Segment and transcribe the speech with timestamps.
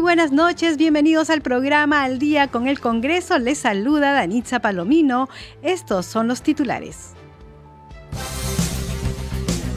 [0.00, 0.78] Muy buenas noches.
[0.78, 3.38] Bienvenidos al programa Al Día con el Congreso.
[3.38, 5.28] Les saluda Danitza Palomino.
[5.60, 7.10] Estos son los titulares.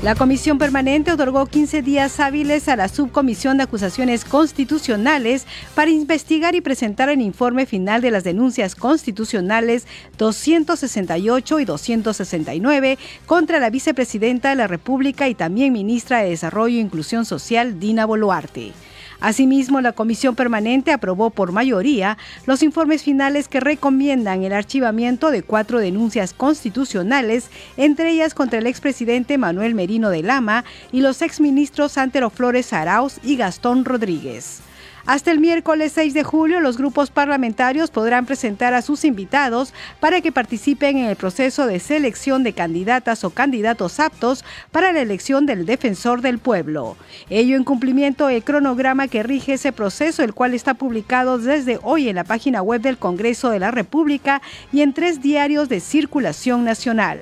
[0.02, 5.46] La Comisión Permanente otorgó 15 días hábiles a la Subcomisión de Acusaciones Constitucionales
[5.76, 13.60] para investigar y presentar el informe final de las denuncias constitucionales 268 y 269 contra
[13.60, 18.72] la vicepresidenta de la República y también ministra de Desarrollo e Inclusión Social, Dina Boluarte.
[19.24, 25.44] Asimismo, la Comisión Permanente aprobó por mayoría los informes finales que recomiendan el archivamiento de
[25.44, 31.98] cuatro denuncias constitucionales, entre ellas contra el expresidente Manuel Merino de Lama y los exministros
[31.98, 34.60] Antero Flores Arauz y Gastón Rodríguez.
[35.06, 40.22] Hasta el miércoles 6 de julio, los grupos parlamentarios podrán presentar a sus invitados para
[40.22, 45.46] que participen en el proceso de selección de candidatas o candidatos aptos para la elección
[45.46, 46.96] del defensor del pueblo.
[47.30, 52.08] Ello en cumplimiento del cronograma que rige ese proceso, el cual está publicado desde hoy
[52.08, 56.64] en la página web del Congreso de la República y en tres diarios de circulación
[56.64, 57.20] nacional.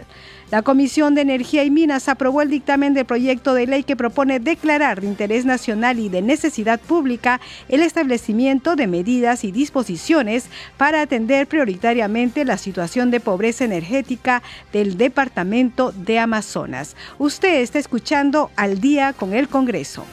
[0.52, 4.42] La Comisión de Energía y Minas aprobó el dictamen del proyecto de ley que propone
[4.42, 11.04] declarar de interés nacional y de necesidad pública el establecimiento de medidas y disposiciones para
[11.04, 16.98] atender prioritariamente la situación de pobreza energética del departamento de Amazonas.
[17.18, 20.04] Usted está escuchando al día con el Congreso.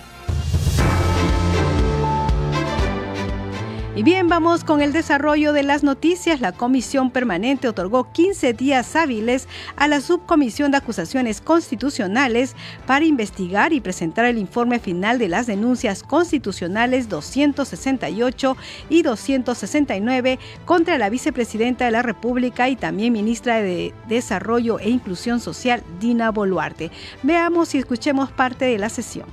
[3.98, 6.40] Y bien, vamos con el desarrollo de las noticias.
[6.40, 12.54] La Comisión Permanente otorgó 15 días hábiles a la Subcomisión de Acusaciones Constitucionales
[12.86, 18.56] para investigar y presentar el informe final de las denuncias constitucionales 268
[18.88, 25.40] y 269 contra la vicepresidenta de la República y también ministra de Desarrollo e Inclusión
[25.40, 26.92] Social, Dina Boluarte.
[27.24, 29.26] Veamos y escuchemos parte de la sesión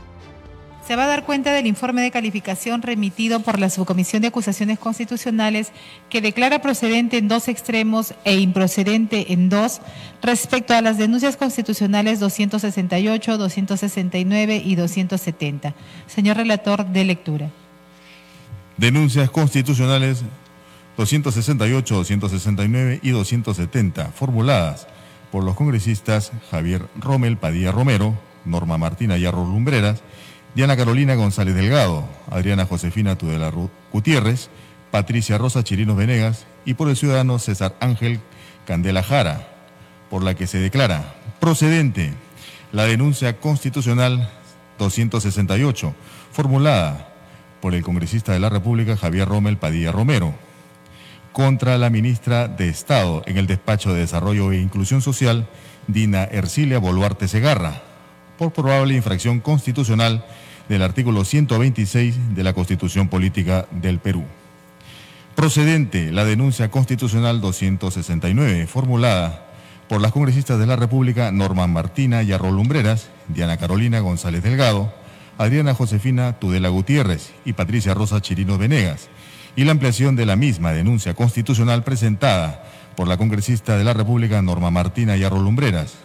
[0.88, 4.78] se va a dar cuenta del informe de calificación remitido por la Subcomisión de Acusaciones
[4.78, 5.72] Constitucionales
[6.10, 9.82] que declara procedente en dos extremos e improcedente en dos
[10.22, 15.74] respecto a las denuncias constitucionales 268, 269 y 270.
[16.08, 17.50] Señor relator, de lectura.
[18.78, 20.24] Denuncias constitucionales
[20.98, 24.88] 268, 269 y 270, formuladas
[25.32, 30.02] por los congresistas Javier Rommel Padilla Romero, Norma Martina Yarro Lumbreras,
[30.56, 33.52] Diana Carolina González Delgado, Adriana Josefina Tudela
[33.92, 34.50] Gutiérrez,
[34.90, 38.22] Patricia Rosa Chirinos Venegas y por el ciudadano César Ángel
[38.66, 39.50] Candela Jara,
[40.10, 42.14] por la que se declara procedente
[42.72, 44.30] la denuncia constitucional
[44.80, 45.94] 268,
[46.32, 47.10] formulada
[47.62, 50.34] por el congresista de la República Javier Rommel Padilla Romero,
[51.34, 55.50] contra la ministra de Estado en el despacho de Desarrollo e Inclusión Social,
[55.88, 57.82] Dina Ercilia Boluarte Segarra,
[58.38, 60.26] por probable infracción constitucional
[60.70, 64.24] del artículo 126 de la Constitución Política del Perú.
[65.36, 69.46] Procedente la denuncia constitucional 269, formulada
[69.88, 74.94] por las congresistas de la República Norma Martina Yarro Lumbreras, Diana Carolina González Delgado,
[75.38, 79.10] Adriana Josefina Tudela Gutiérrez y Patricia Rosa Chirino Venegas,
[79.56, 82.64] y la ampliación de la misma denuncia constitucional presentada
[82.96, 86.05] por la congresista de la República Norma Martina Yarro Lumbreras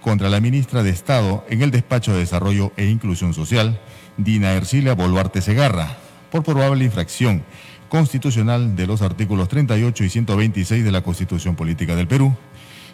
[0.00, 3.80] contra la ministra de Estado en el Despacho de Desarrollo e Inclusión Social,
[4.16, 5.96] Dina Ercilia Boluarte Segarra,
[6.30, 7.42] por probable infracción
[7.88, 12.34] constitucional de los artículos 38 y 126 de la Constitución Política del Perú,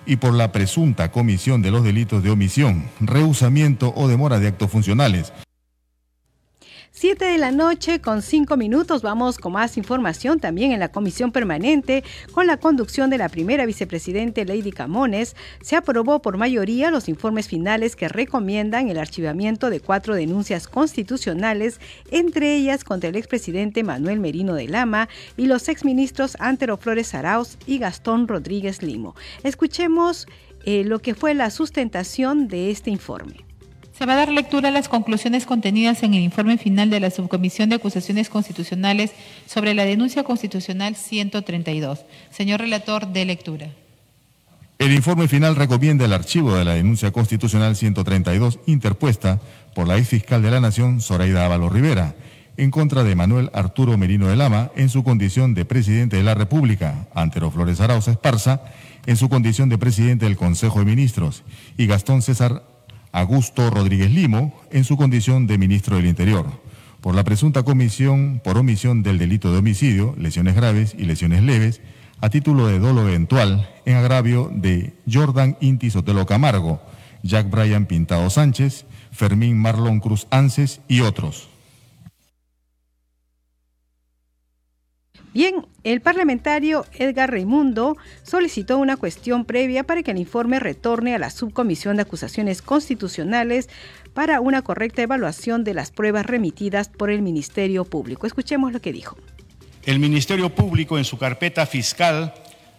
[0.07, 4.71] y por la presunta comisión de los delitos de omisión, rehusamiento o demora de actos
[4.71, 5.33] funcionales
[6.99, 11.31] 7 de la noche con 5 minutos vamos con más información también en la comisión
[11.31, 12.03] permanente
[12.33, 15.37] con la conducción de la primera vicepresidente Lady Camones.
[15.61, 21.81] Se aprobó por mayoría los informes finales que recomiendan el archivamiento de cuatro denuncias constitucionales,
[22.11, 27.59] entre ellas contra el expresidente Manuel Merino de Lama y los exministros Antero Flores Arauz
[27.67, 29.15] y Gastón Rodríguez Limo.
[29.43, 30.27] Escuchemos
[30.65, 33.46] eh, lo que fue la sustentación de este informe.
[33.97, 37.11] Se va a dar lectura a las conclusiones contenidas en el informe final de la
[37.11, 39.13] Subcomisión de Acusaciones Constitucionales
[39.47, 42.05] sobre la denuncia constitucional 132.
[42.31, 43.71] Señor relator, de lectura.
[44.79, 49.41] El informe final recomienda el archivo de la denuncia constitucional 132 interpuesta
[49.75, 52.15] por la ex fiscal de la Nación, Zoraida Ávalo Rivera,
[52.59, 56.35] en contra de Manuel Arturo Merino de Lama en su condición de presidente de la
[56.35, 58.61] República, Antero Flores Arauz Esparza
[59.07, 61.45] en su condición de presidente del Consejo de Ministros
[61.79, 62.76] y Gastón César
[63.17, 66.45] Augusto Rodríguez Limo en su condición de ministro del Interior
[67.01, 71.81] por la presunta comisión por omisión del delito de homicidio, lesiones graves y lesiones leves
[72.21, 76.83] a título de dolo eventual en agravio de Jordan Inti Sotelo Camargo,
[77.23, 81.56] Jack Bryan Pintado Sánchez, Fermín Marlon Cruz Ances y otros.
[85.37, 91.19] Bien, el parlamentario Edgar Raimundo solicitó una cuestión previa para que el informe retorne a
[91.19, 93.69] la Subcomisión de Acusaciones Constitucionales
[94.15, 98.27] para una correcta evaluación de las pruebas remitidas por el Ministerio Público.
[98.27, 99.19] Escuchemos lo que dijo.
[99.85, 102.33] El Ministerio Público en su carpeta fiscal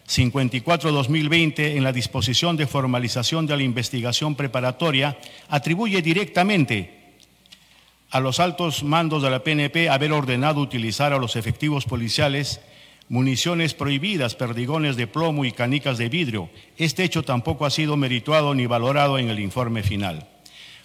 [0.07, 5.15] 54-2020 en la disposición de formalización de la investigación preparatoria
[5.47, 7.06] atribuye directamente
[8.09, 12.61] a los altos mandos de la PNP haber ordenado utilizar a los efectivos policiales
[13.09, 16.49] municiones prohibidas, perdigones de plomo y canicas de vidrio.
[16.77, 20.27] Este hecho tampoco ha sido merituado ni valorado en el informe final.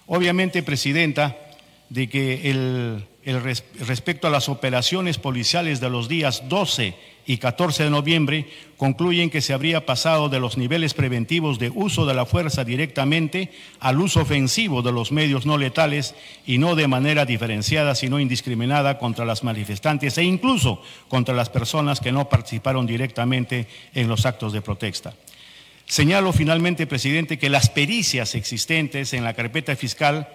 [0.07, 1.37] Obviamente, Presidenta,
[1.89, 7.91] de que el, respecto a las operaciones policiales de los días 12 y 14 de
[7.91, 12.65] noviembre concluyen que se habría pasado de los niveles preventivos de uso de la fuerza
[12.65, 16.17] directamente al uso ofensivo de los medios no letales
[16.47, 22.01] y no de manera diferenciada, sino indiscriminada contra las manifestantes e incluso contra las personas
[22.01, 25.15] que no participaron directamente en los actos de protesta.
[25.87, 30.29] Señalo finalmente, presidente, que las pericias existentes en la carpeta fiscal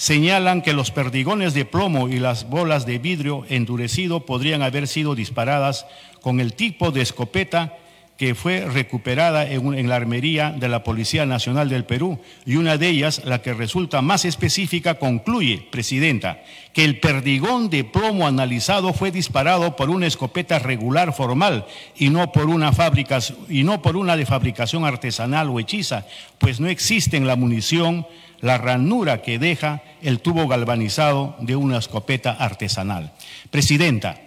[0.00, 5.14] señalan que los perdigones de plomo y las bolas de vidrio endurecido podrían haber sido
[5.14, 5.84] disparadas
[6.22, 7.76] con el tipo de escopeta
[8.16, 12.88] que fue recuperada en, la armería de la Policía Nacional del Perú y una de
[12.88, 16.42] ellas, la que resulta más específica, concluye, Presidenta,
[16.72, 22.32] que el perdigón de plomo analizado fue disparado por una escopeta regular formal y no
[22.32, 23.18] por una, fábrica,
[23.50, 26.06] y no por una de fabricación artesanal o hechiza,
[26.38, 28.06] pues no existe en la munición
[28.40, 33.12] la ranura que deja el tubo galvanizado de una escopeta artesanal.
[33.50, 34.20] Presidenta,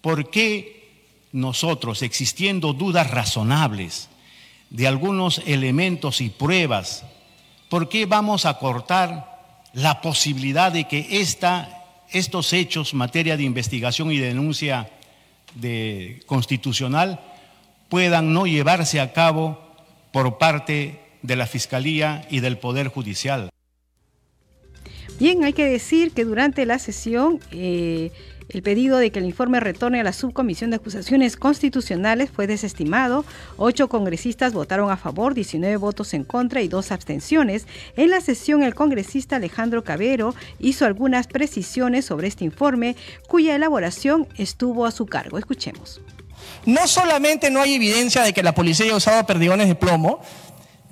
[0.00, 0.82] ¿por qué
[1.32, 4.08] nosotros, existiendo dudas razonables
[4.70, 7.04] de algunos elementos y pruebas,
[7.68, 9.32] ¿por qué vamos a cortar
[9.72, 11.08] la posibilidad de que
[12.10, 14.90] estos hechos, materia de investigación y denuncia
[15.54, 17.20] de constitucional,
[17.88, 19.58] puedan no llevarse a cabo
[20.12, 23.50] por parte de la Fiscalía y del Poder Judicial?
[25.18, 28.10] Bien, hay que decir que durante la sesión eh,
[28.52, 33.24] el pedido de que el informe retorne a la Subcomisión de Acusaciones Constitucionales fue desestimado.
[33.56, 37.66] Ocho congresistas votaron a favor, 19 votos en contra y dos abstenciones.
[37.96, 42.94] En la sesión, el congresista Alejandro Cabero hizo algunas precisiones sobre este informe,
[43.26, 45.38] cuya elaboración estuvo a su cargo.
[45.38, 46.00] Escuchemos.
[46.66, 50.20] No solamente no hay evidencia de que la policía haya usado perdigones de plomo,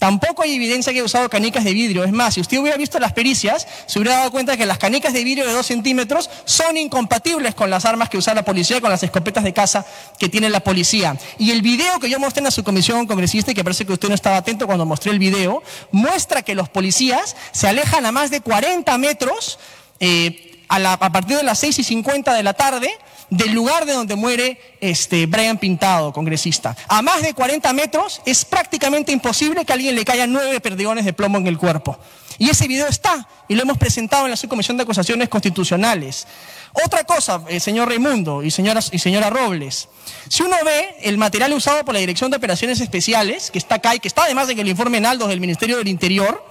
[0.00, 2.04] Tampoco hay evidencia que haya usado canicas de vidrio.
[2.04, 5.12] Es más, si usted hubiera visto las pericias, se hubiera dado cuenta que las canicas
[5.12, 8.88] de vidrio de 2 centímetros son incompatibles con las armas que usa la policía, con
[8.88, 9.84] las escopetas de caza
[10.18, 11.18] que tiene la policía.
[11.36, 14.08] Y el video que yo mostré en la subcomisión congresista, y que parece que usted
[14.08, 15.62] no estaba atento cuando mostré el video,
[15.92, 19.58] muestra que los policías se alejan a más de 40 metros
[20.00, 22.90] eh, a, a partir de las 6 y 50 de la tarde
[23.30, 26.76] del lugar de donde muere este Brian Pintado, congresista.
[26.88, 31.04] A más de 40 metros es prácticamente imposible que a alguien le caigan nueve perdigones
[31.04, 31.98] de plomo en el cuerpo.
[32.38, 36.26] Y ese video está, y lo hemos presentado en la Subcomisión de Acusaciones Constitucionales.
[36.72, 39.88] Otra cosa, eh, señor Raimundo y señora, y señora Robles,
[40.28, 43.94] si uno ve el material usado por la Dirección de Operaciones Especiales, que está acá
[43.94, 46.42] y que está además en el informe Naldos del Ministerio del Interior,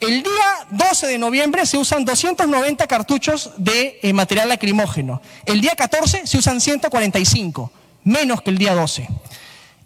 [0.00, 5.22] el día 12 de noviembre se usan 290 cartuchos de eh, material lacrimógeno.
[5.46, 7.70] El día 14 se usan 145,
[8.04, 9.08] menos que el día 12.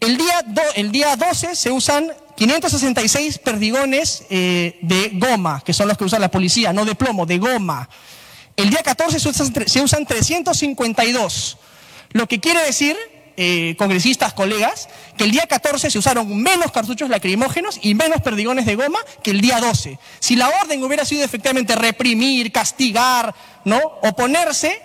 [0.00, 0.44] El día,
[0.76, 6.18] el día 12 se usan 566 perdigones eh, de goma, que son los que usa
[6.18, 7.88] la policía, no de plomo, de goma.
[8.56, 9.32] El día 14 se
[9.68, 11.58] se usan 352,
[12.10, 12.96] lo que quiere decir
[13.40, 18.66] eh, congresistas, colegas, que el día 14 se usaron menos cartuchos lacrimógenos y menos perdigones
[18.66, 19.96] de goma que el día 12.
[20.18, 23.32] Si la orden hubiera sido efectivamente reprimir, castigar,
[23.64, 23.78] ¿no?
[24.02, 24.82] oponerse,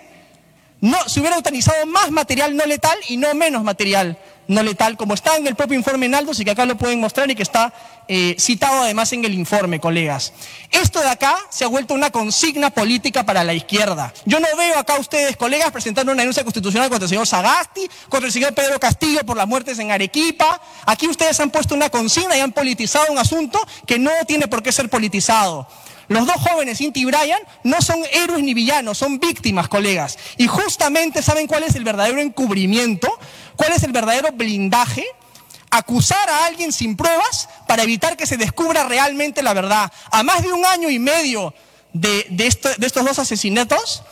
[0.84, 5.14] no, se hubiera utilizado más material no letal y no menos material no letal, como
[5.14, 7.72] está en el propio informe Naldos y que acá lo pueden mostrar y que está
[8.06, 10.34] eh, citado además en el informe, colegas.
[10.70, 14.12] Esto de acá se ha vuelto una consigna política para la izquierda.
[14.26, 18.26] Yo no veo acá ustedes, colegas, presentando una denuncia constitucional contra el señor Sagasti, contra
[18.26, 20.60] el señor Pedro Castillo por las muertes en Arequipa.
[20.84, 24.62] Aquí ustedes han puesto una consigna y han politizado un asunto que no tiene por
[24.62, 25.66] qué ser politizado.
[26.08, 30.18] Los dos jóvenes, Inti y Brian, no son héroes ni villanos, son víctimas, colegas.
[30.36, 33.18] Y justamente saben cuál es el verdadero encubrimiento,
[33.56, 35.04] cuál es el verdadero blindaje
[35.70, 39.92] acusar a alguien sin pruebas para evitar que se descubra realmente la verdad.
[40.10, 41.52] A más de un año y medio
[41.92, 44.02] de, estos dos asesinatos,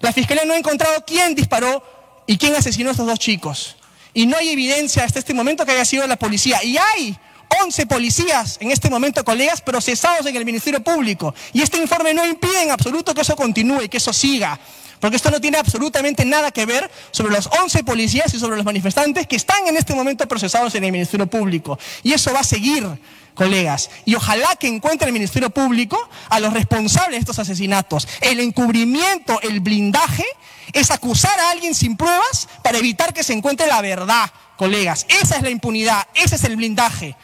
[0.00, 1.84] la Fiscalía no ha encontrado quién disparó
[2.26, 3.76] y quién asesinó a estos dos chicos.
[4.14, 6.62] Y no hay evidencia hasta este momento que haya sido la policía.
[6.64, 7.16] Y hay
[7.62, 11.34] 11 policías en este momento, colegas, procesados en el Ministerio Público.
[11.52, 14.58] Y este informe no impide en absoluto que eso continúe, que eso siga.
[15.02, 18.64] Porque esto no tiene absolutamente nada que ver sobre los 11 policías y sobre los
[18.64, 21.76] manifestantes que están en este momento procesados en el Ministerio Público.
[22.04, 22.86] Y eso va a seguir,
[23.34, 23.90] colegas.
[24.04, 28.06] Y ojalá que encuentre el Ministerio Público a los responsables de estos asesinatos.
[28.20, 30.24] El encubrimiento, el blindaje,
[30.72, 35.06] es acusar a alguien sin pruebas para evitar que se encuentre la verdad, colegas.
[35.08, 37.16] Esa es la impunidad, ese es el blindaje.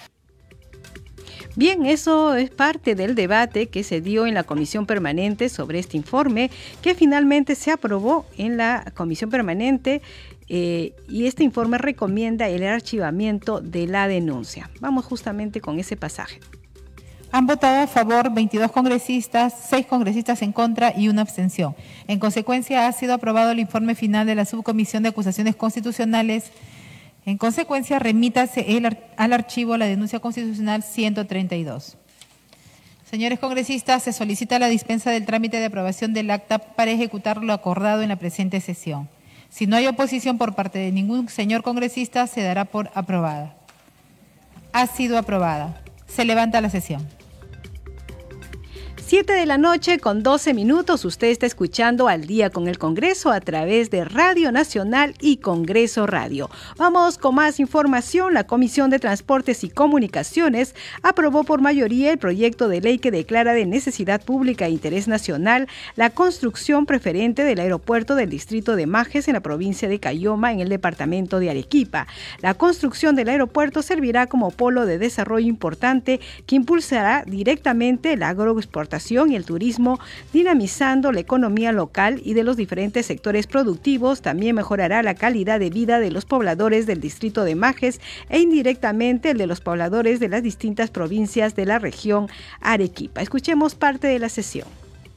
[1.59, 5.97] Bien, eso es parte del debate que se dio en la comisión permanente sobre este
[5.97, 10.01] informe que finalmente se aprobó en la comisión permanente
[10.49, 14.71] eh, y este informe recomienda el archivamiento de la denuncia.
[14.79, 16.39] Vamos justamente con ese pasaje.
[17.33, 21.75] Han votado a favor 22 congresistas, 6 congresistas en contra y una abstención.
[22.07, 26.53] En consecuencia, ha sido aprobado el informe final de la Subcomisión de Acusaciones Constitucionales
[27.27, 28.67] en consecuencia, remítase
[29.17, 31.97] al archivo la denuncia constitucional 132.
[33.11, 37.53] Señores congresistas, se solicita la dispensa del trámite de aprobación del acta para ejecutar lo
[37.53, 39.09] acordado en la presente sesión.
[39.51, 43.57] Si no hay oposición por parte de ningún señor congresista, se dará por aprobada.
[44.73, 45.83] Ha sido aprobada.
[46.07, 47.07] Se levanta la sesión.
[49.09, 51.07] 7 de la noche con 12 minutos.
[51.07, 56.07] Usted está escuchando al día con el Congreso a través de Radio Nacional y Congreso
[56.07, 56.51] Radio.
[56.77, 58.35] Vamos con más información.
[58.35, 63.55] La Comisión de Transportes y Comunicaciones aprobó por mayoría el proyecto de ley que declara
[63.55, 69.27] de necesidad pública e interés nacional la construcción preferente del aeropuerto del distrito de Majes
[69.27, 72.07] en la provincia de Cayoma en el departamento de Arequipa.
[72.43, 78.98] La construcción del aeropuerto servirá como polo de desarrollo importante que impulsará directamente la agroexportación
[79.31, 79.99] y el turismo,
[80.33, 84.23] dinamizando la economía local y de los diferentes sectores productivos.
[84.23, 89.31] También mejorará la calidad de vida de los pobladores del distrito de Majes e indirectamente
[89.31, 92.29] el de los pobladores de las distintas provincias de la región
[92.61, 93.23] Arequipa.
[93.23, 94.69] Escuchemos parte de la sesión.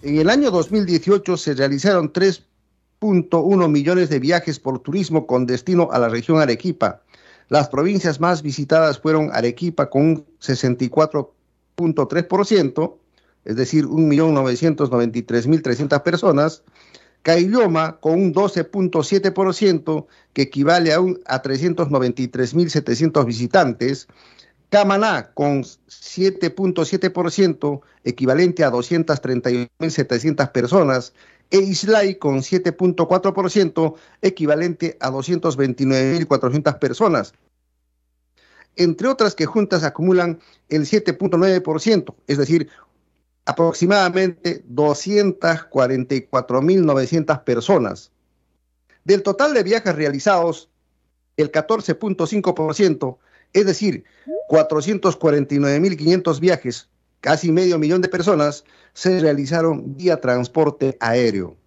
[0.01, 5.99] En el año 2018 se realizaron 3.1 millones de viajes por turismo con destino a
[5.99, 7.03] la región Arequipa.
[7.49, 12.95] Las provincias más visitadas fueron Arequipa con un 64.3%,
[13.45, 16.63] es decir, 1.993.300 personas,
[17.23, 24.07] Cailloma con un 12.7%, que equivale a, a 393.700 visitantes,
[24.69, 31.13] Camaná con 7.7%, equivalente a 231.700 personas,
[31.49, 37.33] e Islay con 7.4%, equivalente a 229.400 personas.
[38.77, 42.69] Entre otras que juntas acumulan el 7.9%, es decir,
[43.45, 48.11] aproximadamente 244.900 personas.
[49.03, 50.69] Del total de viajes realizados,
[51.37, 53.17] el 14.5%,
[53.53, 54.03] es decir,
[54.49, 61.57] 449.500 viajes, casi medio millón de personas, se realizaron vía transporte aéreo.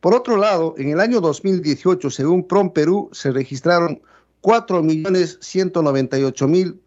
[0.00, 4.00] Por otro lado, en el año 2018, según PROM Perú, se registraron
[4.40, 6.78] 4.198.000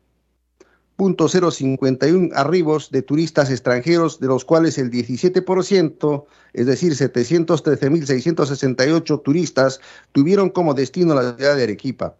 [0.97, 9.79] 051 arribos de turistas extranjeros, de los cuales el 17%, es decir, 713.668 turistas,
[10.11, 12.15] tuvieron como destino la ciudad de Arequipa.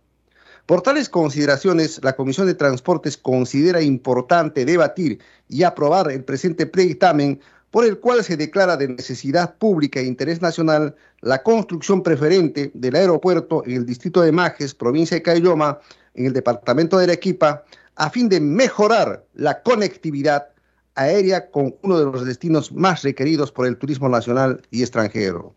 [0.65, 7.42] Por tales consideraciones, la Comisión de Transportes considera importante debatir y aprobar el presente predictamen
[7.70, 12.96] por el cual se declara de necesidad pública e interés nacional la construcción preferente del
[12.96, 15.80] aeropuerto en el distrito de Majes, provincia de Cayoma,
[16.13, 20.50] en el departamento de Arequipa, a fin de mejorar la conectividad
[20.95, 25.55] aérea con uno de los destinos más requeridos por el turismo nacional y extranjero.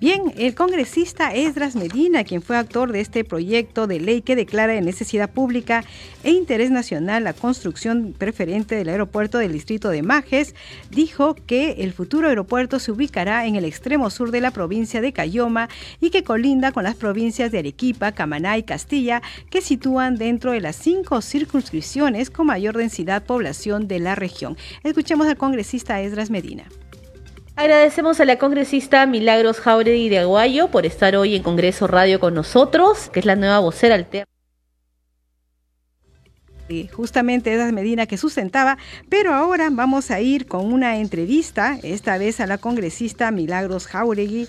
[0.00, 4.72] Bien, el congresista Esdras Medina, quien fue actor de este proyecto de ley que declara
[4.72, 5.84] de necesidad pública
[6.24, 10.56] e interés nacional la construcción preferente del aeropuerto del distrito de Majes,
[10.90, 15.12] dijo que el futuro aeropuerto se ubicará en el extremo sur de la provincia de
[15.12, 15.68] Cayoma
[16.00, 20.60] y que colinda con las provincias de Arequipa, Camaná y Castilla, que sitúan dentro de
[20.60, 24.56] las cinco circunscripciones con mayor densidad población de la región.
[24.82, 26.64] Escuchemos al congresista Esdras Medina.
[27.56, 32.34] Agradecemos a la congresista Milagros Jauregui de Aguayo por estar hoy en Congreso Radio con
[32.34, 34.26] nosotros, que es la nueva vocera alterna.
[36.68, 38.76] y justamente Edad Medina que sustentaba,
[39.08, 44.48] pero ahora vamos a ir con una entrevista, esta vez a la congresista Milagros Jauregui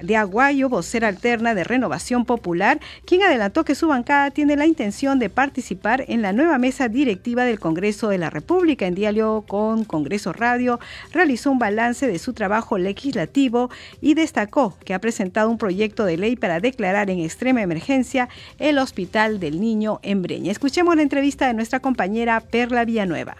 [0.00, 5.18] de Aguayo, vocera alterna de Renovación Popular, quien adelantó que su bancada tiene la intención
[5.18, 8.86] de participar en la nueva mesa directiva del Congreso de la República.
[8.86, 10.80] En diálogo con Congreso Radio,
[11.12, 13.70] realizó un balance de su trabajo legislativo
[14.00, 18.78] y destacó que ha presentado un proyecto de ley para declarar en extrema emergencia el
[18.78, 20.52] Hospital del Niño en Breña.
[20.52, 23.36] Escuchemos la entrevista de nuestra compañera Perla Villanueva.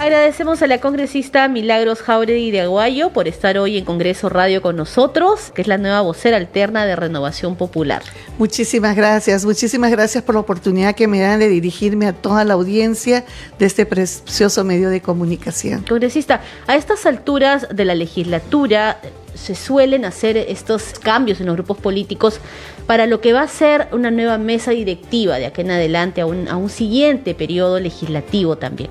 [0.00, 4.74] Agradecemos a la congresista Milagros Jauregui de Aguayo por estar hoy en Congreso Radio con
[4.74, 8.00] nosotros, que es la nueva vocera alterna de Renovación Popular.
[8.38, 12.54] Muchísimas gracias, muchísimas gracias por la oportunidad que me dan de dirigirme a toda la
[12.54, 13.26] audiencia
[13.58, 15.84] de este precioso medio de comunicación.
[15.86, 19.02] Congresista, a estas alturas de la legislatura
[19.34, 22.40] se suelen hacer estos cambios en los grupos políticos
[22.86, 26.26] para lo que va a ser una nueva mesa directiva de aquí en adelante a
[26.26, 28.88] un, a un siguiente periodo legislativo también.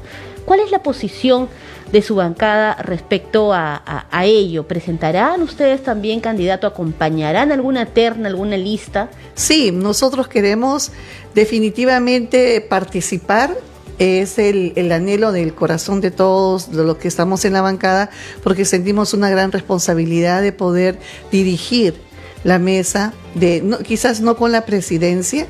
[0.49, 1.47] ¿Cuál es la posición
[1.91, 4.67] de su bancada respecto a, ello?
[4.67, 6.65] ¿Presentarán ustedes también candidato?
[6.65, 9.11] ¿Acompañarán alguna terna, alguna lista?
[9.35, 10.91] Sí, nosotros queremos
[11.35, 13.55] definitivamente participar
[13.99, 18.09] es el, el, anhelo del corazón de todos, de los que estamos en la bancada,
[18.41, 20.97] porque sentimos una gran responsabilidad de poder
[21.31, 22.08] dirigir
[22.43, 25.45] la mesa, de, quizás no con la presidencia,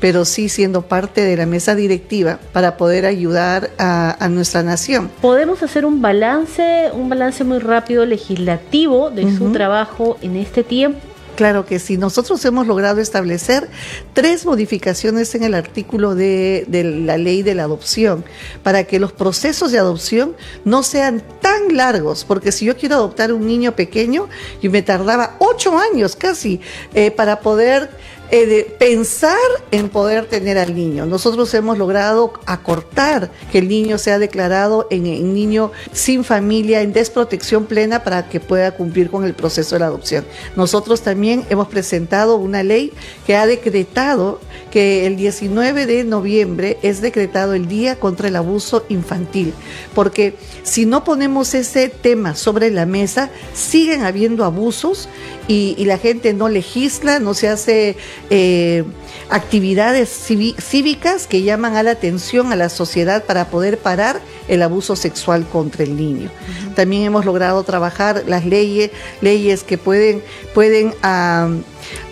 [0.00, 5.10] pero sí siendo parte de la mesa directiva para poder ayudar a, nuestra nación.
[5.20, 10.98] ¿Podemos hacer un balance, un balance muy rápido legislativo de su trabajo en este tiempo?
[11.36, 11.96] Claro que sí.
[11.96, 13.68] Nosotros hemos logrado establecer
[14.12, 16.66] tres modificaciones en el artículo de,
[17.04, 18.24] la ley de la adopción
[18.62, 23.32] para que los procesos de adopción no sean tan largos, porque si yo quiero adoptar
[23.32, 24.28] un niño pequeño,
[24.62, 26.60] y me tardaba ocho años casi
[26.94, 27.90] eh, para poder
[28.34, 29.38] eh, de pensar
[29.70, 31.06] en poder tener al niño.
[31.06, 36.92] Nosotros hemos logrado acortar que el niño sea declarado en, en, niño sin familia, en
[36.92, 40.24] desprotección plena para que pueda cumplir con el proceso de la adopción.
[40.56, 42.92] Nosotros también hemos presentado una ley
[43.24, 44.40] que ha decretado
[44.72, 49.54] que el 19 de noviembre es decretado el Día contra el Abuso Infantil,
[49.94, 55.08] porque si no ponemos ese tema sobre la mesa, siguen habiendo abusos
[55.48, 57.96] y, y la gente no legisla, no se hace
[58.30, 58.84] eh,
[59.30, 64.96] actividades cívicas que llaman a la atención a la sociedad para poder parar el abuso
[64.96, 66.30] sexual contra el niño.
[66.74, 70.94] También hemos logrado trabajar las leyes, leyes que pueden, pueden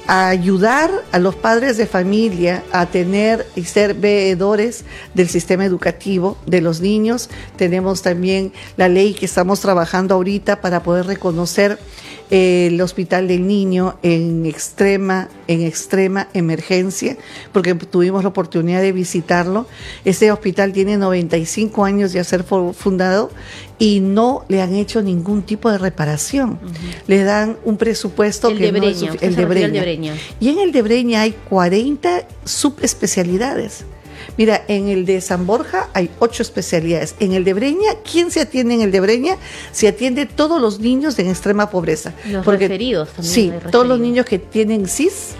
[0.06, 6.60] ayudar a los padres de familia a tener y ser veedores del sistema educativo de
[6.60, 7.30] los niños.
[7.56, 11.78] Tenemos también la ley que estamos trabajando ahorita para poder reconocer
[12.32, 17.18] el Hospital del Niño en extrema, en extrema emergencia,
[17.52, 19.66] porque tuvimos la oportunidad de visitarlo.
[20.06, 23.30] Ese hospital tiene 95 años de ser fundado
[23.78, 26.58] y no le han hecho ningún tipo de reparación.
[27.06, 30.14] Le dan un presupuesto el que de no es el de Breña.
[30.40, 33.84] Y en el de Breña hay 40 subespecialidades.
[34.36, 37.14] Mira, en el de San Borja hay ocho especialidades.
[37.20, 39.36] En el de Breña, ¿quién se atiende en el de Breña?
[39.72, 42.14] Se atiende todos los niños en extrema pobreza.
[42.28, 43.34] Los referidos también.
[43.34, 45.34] Sí, todos los niños que tienen CIS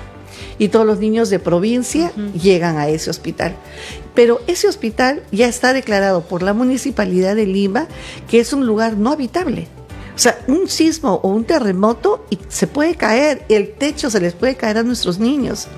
[0.59, 3.55] y todos los niños de provincia llegan a ese hospital.
[4.14, 7.88] Pero ese hospital ya está declarado por la Municipalidad de Lima
[8.28, 9.68] que es un lugar no habitable.
[10.14, 14.35] O sea, un sismo o un terremoto y se puede caer, el techo se les
[14.35, 15.68] puede caer a nuestros niños.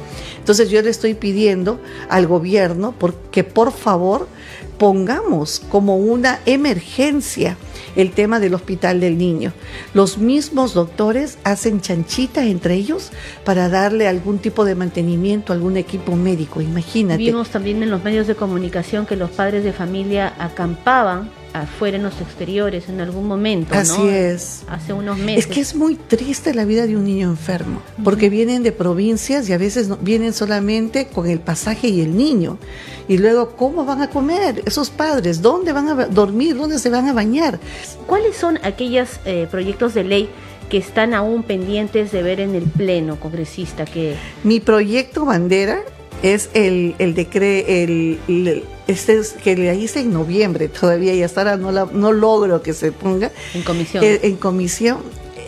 [0.45, 1.81] Entonces yo le estoy pidiendo
[2.11, 2.95] al gobierno
[3.31, 4.29] que por favor
[4.77, 7.57] pongamos como una emergencia
[7.97, 9.55] el tema del hospital del niño.
[9.95, 13.11] Los mismos doctores hacen chanchita entre ellos
[13.47, 17.23] para darle algún tipo de mantenimiento, algún equipo médico, imagínate.
[17.23, 22.03] Vimos también en los medios de comunicación que los padres de familia acampaban afuera en
[22.03, 23.75] los exteriores en algún momento.
[23.75, 24.65] Así es.
[24.69, 25.47] Hace unos meses.
[25.47, 29.49] Es que es muy triste la vida de un niño enfermo, porque vienen de provincias
[29.49, 32.59] y a veces vienen solamente con el pasaje y el niño.
[33.07, 35.41] Y luego, ¿cómo van a comer esos padres?
[35.41, 36.57] ¿Dónde van a dormir?
[36.57, 37.61] ¿Dónde se van a bañar?
[38.07, 40.29] ¿Cuáles son aquellos eh, proyectos de ley
[40.69, 43.85] que están aún pendientes de ver en el Pleno congresista?
[43.85, 44.17] Que...
[44.43, 45.83] Mi proyecto bandera
[46.25, 51.43] es el, el decreto, el, este es, que le hice en noviembre todavía y hasta
[51.43, 53.31] ahora no, la, no logro que se ponga.
[53.53, 54.03] En comisión.
[54.03, 54.99] Eh, en comisión.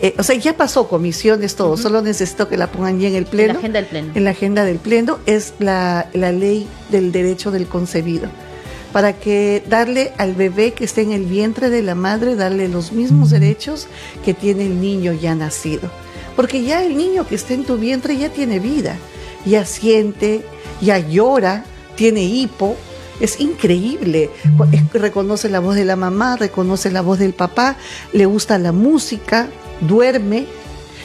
[0.03, 3.25] Eh, o sea, ya pasó comisiones, todo, solo necesito que la pongan ya en el
[3.25, 3.53] pleno.
[3.53, 4.11] En la agenda del pleno.
[4.13, 8.29] En la agenda del pleno es la, la ley del derecho del concebido
[8.93, 12.91] para que darle al bebé que esté en el vientre de la madre, darle los
[12.91, 13.87] mismos derechos
[14.23, 15.89] que tiene el niño ya nacido.
[16.35, 18.95] Porque ya el niño que está en tu vientre ya tiene vida,
[19.45, 20.45] ya siente,
[20.81, 21.63] ya llora,
[21.95, 22.75] tiene hipo,
[23.19, 24.29] es increíble.
[24.93, 27.77] Reconoce la voz de la mamá, reconoce la voz del papá,
[28.13, 29.47] le gusta la música,
[29.81, 30.45] duerme.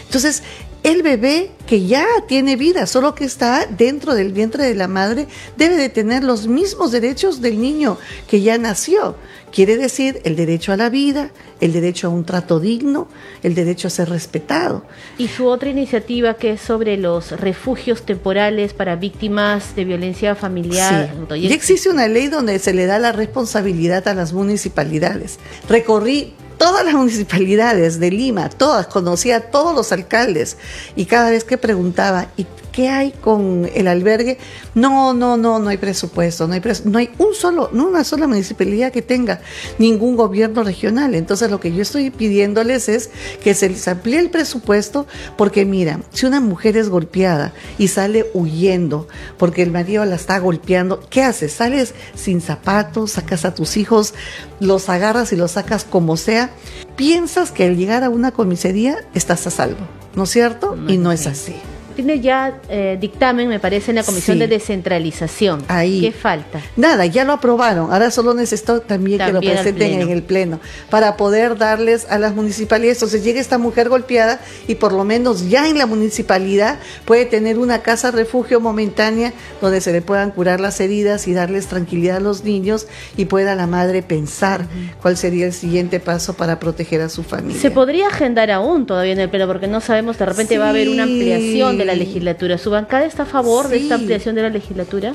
[0.06, 0.42] Entonces,
[0.82, 5.26] el bebé que ya tiene vida, solo que está dentro del vientre de la madre,
[5.56, 9.14] debe de tener los mismos derechos del niño que ya nació.
[9.52, 13.06] Quiere decir el derecho a la vida, el derecho a un trato digno,
[13.42, 14.82] el derecho a ser respetado.
[15.18, 21.14] Y su otra iniciativa que es sobre los refugios temporales para víctimas de violencia familiar.
[21.28, 21.42] Sí.
[21.42, 25.38] Ya existe una ley donde se le da la responsabilidad a las municipalidades.
[25.68, 30.56] Recorrí todas las municipalidades de Lima, todas, conocía a todos los alcaldes
[30.94, 34.38] y cada vez que preguntaba, ¿y qué hay con el albergue?
[34.74, 38.26] No, no, no, no hay presupuesto, no hay, no hay un solo, no una sola
[38.26, 39.40] municipalidad que tenga
[39.78, 41.14] ningún gobierno regional.
[41.14, 43.10] Entonces lo que yo estoy pidiéndoles es
[43.42, 45.06] que se les amplíe el presupuesto
[45.36, 49.06] porque mira, si una mujer es golpeada y sale huyendo
[49.38, 51.52] porque el marido la está golpeando, ¿qué haces?
[51.52, 54.14] Sales sin zapatos, sacas a tus hijos,
[54.58, 56.50] los agarras y los sacas como sea
[56.96, 60.76] piensas que al llegar a una comisaría estás a salvo, ¿no es cierto?
[60.88, 61.54] y no es así
[61.92, 65.64] tiene ya eh, dictamen, me parece, en la Comisión de Descentralización.
[65.68, 66.00] Ahí.
[66.00, 66.60] ¿Qué falta?
[66.76, 67.92] Nada, ya lo aprobaron.
[67.92, 72.34] Ahora solo necesito también, que lo presenten en el Pleno para poder darles a las
[72.34, 72.98] municipalidades.
[72.98, 77.58] Entonces llega esta mujer golpeada y por lo menos ya en la municipalidad puede tener
[77.58, 82.20] una casa refugio momentánea donde se le puedan curar las heridas y darles tranquilidad a
[82.20, 84.66] los niños y pueda la madre pensar
[85.00, 87.60] cuál sería el siguiente paso para proteger a su familia.
[87.60, 90.70] Se podría agendar aún todavía en el Pleno porque no sabemos, de repente va a
[90.70, 92.58] haber una ampliación de la legislatura.
[92.58, 95.12] ¿Su bancada está a favor de esta ampliación de la legislatura?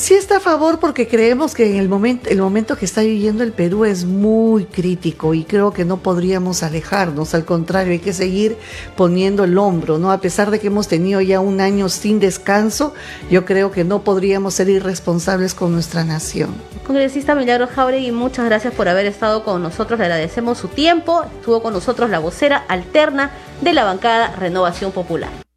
[0.00, 3.44] Sí está a favor porque creemos que en el momento, el momento que está viviendo
[3.44, 8.14] el Perú es muy crítico y creo que no podríamos alejarnos, al contrario, hay que
[8.14, 8.56] seguir
[8.96, 10.10] poniendo el hombro, ¿no?
[10.10, 12.94] A pesar de que hemos tenido ya un año sin descanso,
[13.30, 16.54] yo creo que no podríamos ser irresponsables con nuestra nación.
[16.86, 21.60] Congresista Milagro Jauregui, muchas gracias por haber estado con nosotros, le agradecemos su tiempo, estuvo
[21.60, 25.49] con nosotros la vocera alterna de la bancada Renovación Popular.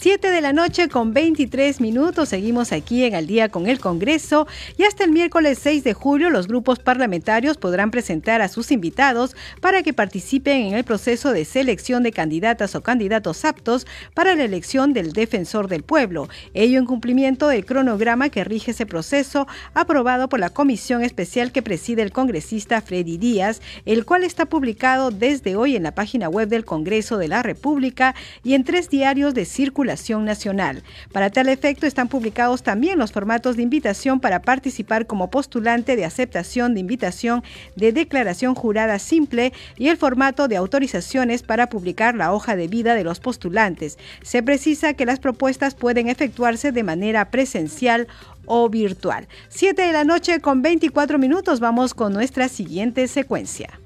[0.00, 2.30] 7 de la noche con 23 minutos.
[2.30, 4.46] Seguimos aquí en Al día con el Congreso
[4.78, 9.36] y hasta el miércoles 6 de julio los grupos parlamentarios podrán presentar a sus invitados
[9.60, 14.44] para que participen en el proceso de selección de candidatas o candidatos aptos para la
[14.44, 16.30] elección del defensor del pueblo.
[16.54, 21.60] Ello en cumplimiento del cronograma que rige ese proceso aprobado por la comisión especial que
[21.60, 26.48] preside el congresista Freddy Díaz, el cual está publicado desde hoy en la página web
[26.48, 29.89] del Congreso de la República y en tres diarios de circulación
[30.24, 30.82] nacional.
[31.12, 36.04] Para tal efecto están publicados también los formatos de invitación para participar como postulante de
[36.04, 37.42] aceptación de invitación
[37.76, 42.94] de declaración jurada simple y el formato de autorizaciones para publicar la hoja de vida
[42.94, 43.98] de los postulantes.
[44.22, 48.08] Se precisa que las propuestas pueden efectuarse de manera presencial
[48.46, 49.28] o virtual.
[49.48, 53.80] 7 de la noche con 24 minutos vamos con nuestra siguiente secuencia.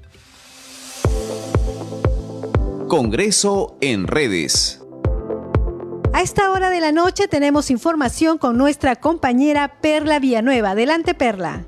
[2.87, 4.84] Congreso en redes.
[6.15, 10.69] A esta hora de la noche tenemos información con nuestra compañera Perla Villanueva.
[10.69, 11.65] Adelante, Perla.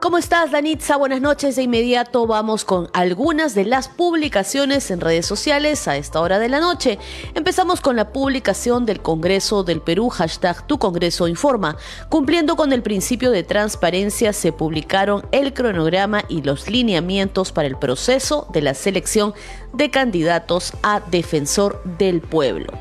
[0.00, 0.96] ¿Cómo estás, Danitza?
[0.96, 1.56] Buenas noches.
[1.56, 6.48] De inmediato vamos con algunas de las publicaciones en redes sociales a esta hora de
[6.48, 6.98] la noche.
[7.34, 11.76] Empezamos con la publicación del Congreso del Perú, hashtag Tu Congreso Informa.
[12.08, 17.76] Cumpliendo con el principio de transparencia, se publicaron el cronograma y los lineamientos para el
[17.76, 19.34] proceso de la selección
[19.74, 22.72] de candidatos a defensor del pueblo.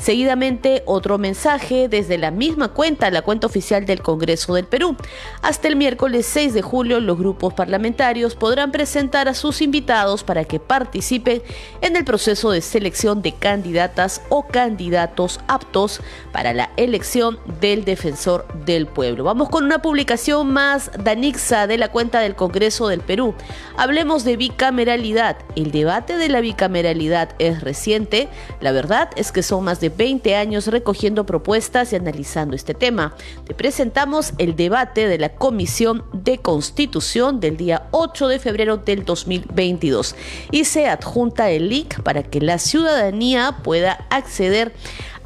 [0.00, 4.96] Seguidamente, otro mensaje desde la misma cuenta, la cuenta oficial del Congreso del Perú.
[5.42, 10.44] Hasta el miércoles 6 de julio, los grupos parlamentarios podrán presentar a sus invitados para
[10.44, 11.42] que participen
[11.82, 16.00] en el proceso de selección de candidatas o candidatos aptos
[16.32, 19.24] para la elección del defensor del pueblo.
[19.24, 23.34] Vamos con una publicación más danixa de la cuenta del Congreso del Perú.
[23.76, 25.36] Hablemos de bicameralidad.
[25.56, 28.28] El debate de la bicameralidad es reciente.
[28.60, 33.14] La verdad es que son más de 20 años recogiendo propuestas y analizando este tema.
[33.46, 39.04] Te presentamos el debate de la Comisión de Constitución del día 8 de febrero del
[39.04, 40.14] 2022
[40.50, 44.72] y se adjunta el link para que la ciudadanía pueda acceder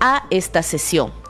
[0.00, 1.24] a esta sesión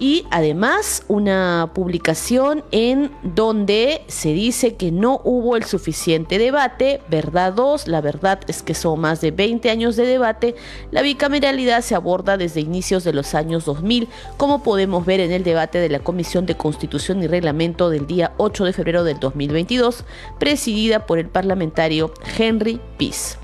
[0.00, 7.52] y además una publicación en donde se dice que no hubo el suficiente debate, verdad
[7.52, 10.56] 2, la verdad es que son más de 20 años de debate,
[10.90, 14.08] la bicameralidad se aborda desde inicios de los años 2000,
[14.38, 18.32] como podemos ver en el debate de la Comisión de Constitución y Reglamento del día
[18.38, 20.04] 8 de febrero del 2022,
[20.38, 23.36] presidida por el parlamentario Henry Peace.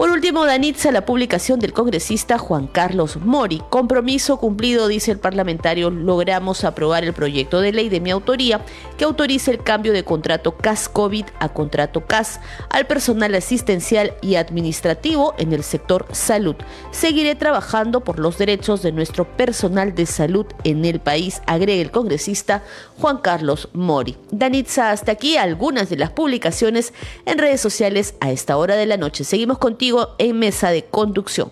[0.00, 3.60] Por último, Danitza, la publicación del congresista Juan Carlos Mori.
[3.68, 8.64] Compromiso cumplido, dice el parlamentario, logramos aprobar el proyecto de ley de mi autoría
[9.00, 15.34] que autoriza el cambio de contrato CAS-COVID a contrato CAS al personal asistencial y administrativo
[15.38, 16.54] en el sector salud.
[16.90, 21.90] Seguiré trabajando por los derechos de nuestro personal de salud en el país, agrega el
[21.90, 22.62] congresista
[22.98, 24.18] Juan Carlos Mori.
[24.32, 26.92] Danitza, hasta aquí algunas de las publicaciones
[27.24, 29.24] en redes sociales a esta hora de la noche.
[29.24, 31.48] Seguimos contigo en mesa de conducción.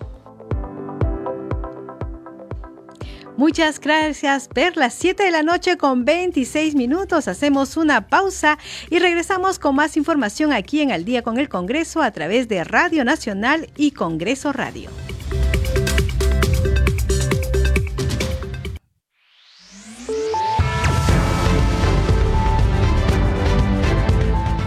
[3.39, 4.75] Muchas gracias, Per.
[4.75, 7.29] Las 7 de la noche con 26 minutos.
[7.29, 8.57] Hacemos una pausa
[8.89, 12.65] y regresamos con más información aquí en Al Día con el Congreso a través de
[12.65, 14.89] Radio Nacional y Congreso Radio.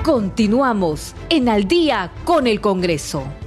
[0.02, 3.41] Continuamos en Al Día con el Congreso.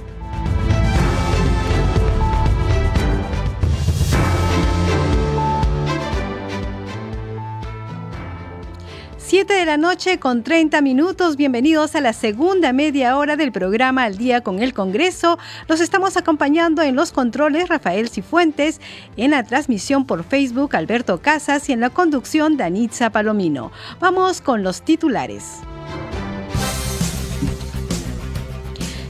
[9.26, 11.36] 7 de la noche con 30 minutos.
[11.36, 15.36] Bienvenidos a la segunda media hora del programa Al Día con el Congreso.
[15.66, 18.80] Los estamos acompañando en los controles Rafael Cifuentes,
[19.16, 23.72] en la transmisión por Facebook Alberto Casas y en la conducción Danitza Palomino.
[23.98, 25.56] Vamos con los titulares.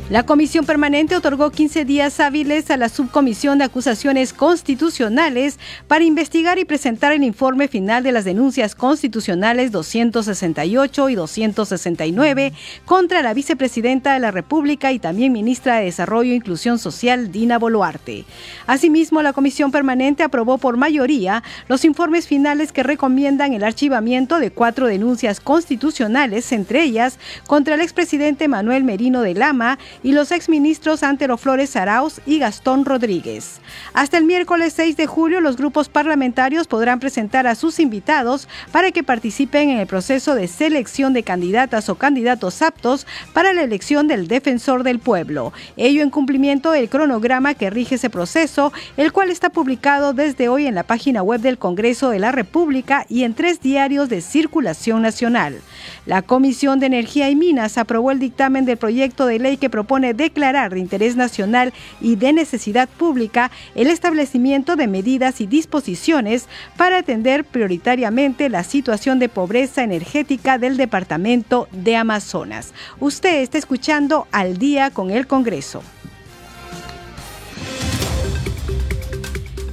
[0.09, 6.61] La Comisión Permanente otorgó 15 días hábiles a la Subcomisión de Acusaciones Constitucionales para investigar
[6.61, 12.53] y presentar el informe final de las denuncias constitucionales 268 y 269
[12.85, 17.59] contra la vicepresidenta de la República y también ministra de Desarrollo e Inclusión Social, Dina
[17.59, 18.27] Boluarte.
[18.69, 24.53] Asimismo, la Comisión Permanente aprobó por mayoría los informes finales que recomiendan el archivamiento de
[24.53, 31.03] cuatro denuncias constitucionales, entre ellas contra el expresidente Manuel Merino de Lama, y los exministros
[31.03, 33.61] Antero Flores Arauz y Gastón Rodríguez.
[33.95, 38.91] Hasta el miércoles 6 de julio, los grupos parlamentarios podrán presentar a sus invitados para
[38.91, 44.09] que participen en el proceso de selección de candidatas o candidatos aptos para la elección
[44.09, 45.53] del defensor del pueblo.
[45.77, 50.67] Ello en cumplimiento del cronograma que rige ese proceso, el cual está publicado desde hoy
[50.67, 55.03] en la página web del Congreso de la República y en tres diarios de circulación
[55.03, 55.61] nacional.
[56.05, 59.86] La Comisión de Energía y Minas aprobó el dictamen del proyecto de ley que propone
[60.15, 66.99] declarar de interés nacional y de necesidad pública el establecimiento de medidas y disposiciones para
[66.99, 72.75] atender prioritariamente la situación de pobreza energética del departamento de Amazonas.
[73.01, 75.83] Usted está escuchando al día con el Congreso.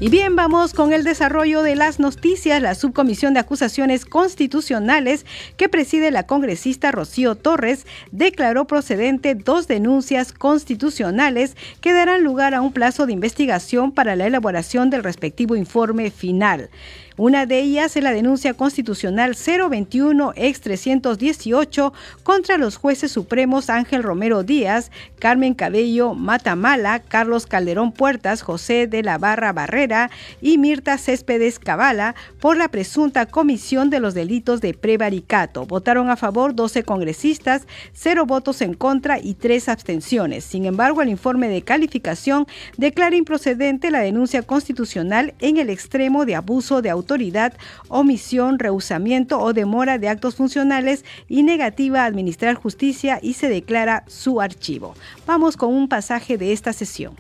[0.04, 2.62] Y bien, vamos con el desarrollo de las noticias.
[2.62, 10.34] La Subcomisión de Acusaciones Constitucionales que preside la congresista Rocío Torres declaró procedente dos denuncias
[10.34, 16.12] constitucionales que darán lugar a un plazo de investigación para la elaboración del respectivo informe
[16.12, 16.70] final.
[17.16, 24.02] Una de ellas es la denuncia constitucional 021 ex 318 contra los jueces supremos Ángel
[24.02, 30.10] Romero Díaz, Carmen Cabello Matamala, Carlos Calderón Puertas, José de la Barra Barrera
[30.42, 35.68] y Mirta Céspedes Cabala por la presunta comisión de los delitos de prevaricato.
[35.68, 40.46] Votaron a favor 12 congresistas, 0 votos en contra y 3 abstenciones.
[40.46, 42.48] Sin embargo, el informe de calificación
[42.78, 47.54] declara improcedente la denuncia constitucional en el extremo de abuso de autoridad autoridad,
[47.90, 54.06] omisión, rehusamiento o demora de actos funcionales y negativa a administrar justicia y se declara
[54.08, 54.96] su archivo.
[55.28, 57.14] Vamos con un pasaje de esta sesión.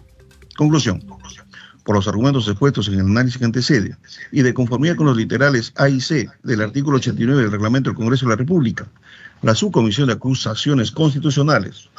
[0.55, 1.03] Conclusión.
[1.83, 3.97] Por los argumentos expuestos en el análisis que antecede
[4.31, 7.97] y de conformidad con los literales A y C del artículo 89 del Reglamento del
[7.97, 8.87] Congreso de la República,
[9.41, 11.89] la Subcomisión de Acusaciones Constitucionales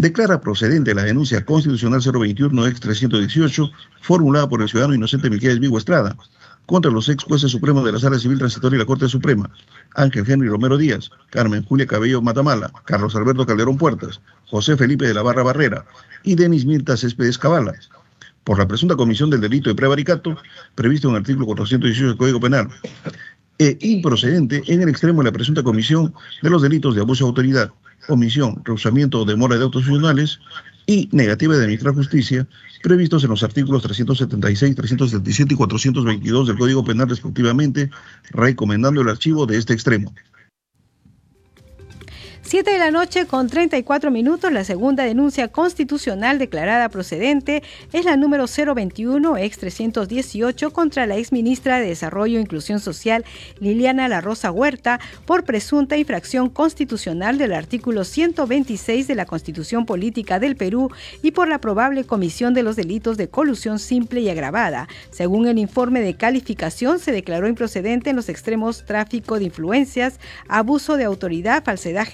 [0.00, 5.76] declara procedente la denuncia constitucional 021 ex 318 formulada por el ciudadano inocente Miguel Vigo
[5.76, 6.16] Estrada
[6.66, 9.50] contra los ex jueces supremos de la Sala Civil Transitoria y la Corte Suprema,
[9.94, 15.14] Ángel Henry Romero Díaz, Carmen Julia Cabello Matamala, Carlos Alberto Calderón Puertas, José Felipe de
[15.14, 15.84] la Barra Barrera
[16.22, 17.74] y Denis Mirta Céspedes Cabala,
[18.44, 20.36] por la presunta comisión del delito de prevaricato
[20.74, 22.68] previsto en el artículo 418 del Código Penal,
[23.58, 27.28] e improcedente en el extremo de la presunta comisión de los delitos de abuso de
[27.28, 27.70] autoridad,
[28.08, 30.40] omisión, rehusamiento o demora de autos funcionales
[30.86, 32.46] y negativa de administrar justicia
[32.82, 37.90] previstos en los artículos 376, 377 y 422 del Código Penal respectivamente,
[38.30, 40.14] recomendando el archivo de este extremo.
[42.42, 48.16] Siete de la noche con 34 minutos, la segunda denuncia constitucional declarada procedente es la
[48.16, 53.24] número 021 ex 318 contra la ex ministra de Desarrollo e Inclusión Social
[53.60, 60.40] Liliana La Rosa Huerta por presunta infracción constitucional del artículo 126 de la Constitución Política
[60.40, 60.90] del Perú
[61.22, 64.88] y por la probable comisión de los delitos de colusión simple y agravada.
[65.10, 70.96] Según el informe de calificación, se declaró improcedente en los extremos tráfico de influencias, abuso
[70.96, 72.08] de autoridad, falsedad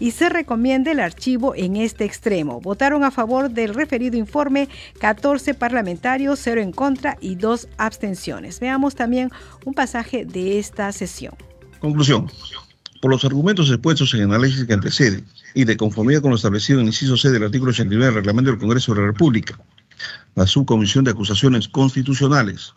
[0.00, 2.60] y se recomienda el archivo en este extremo.
[2.60, 8.60] Votaron a favor del referido informe 14 parlamentarios, 0 en contra y 2 abstenciones.
[8.60, 9.30] Veamos también
[9.64, 11.34] un pasaje de esta sesión.
[11.80, 12.30] Conclusión.
[13.00, 16.80] Por los argumentos expuestos en el análisis que antecede y de conformidad con lo establecido
[16.80, 19.58] en el inciso C del artículo 89 del Reglamento del Congreso de la República,
[20.34, 22.74] la Subcomisión de Acusaciones Constitucionales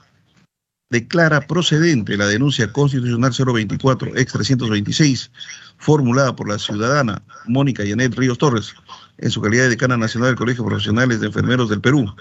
[0.90, 5.32] declara procedente la denuncia constitucional 024 ex 326
[5.78, 8.74] formulada por la ciudadana Mónica Yanet Ríos Torres
[9.18, 12.14] en su calidad de decana nacional del Colegio Profesionales de Enfermeros del Perú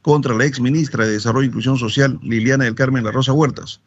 [0.00, 3.80] contra la ex ministra de Desarrollo e Inclusión Social Liliana del Carmen La Rosa Huertas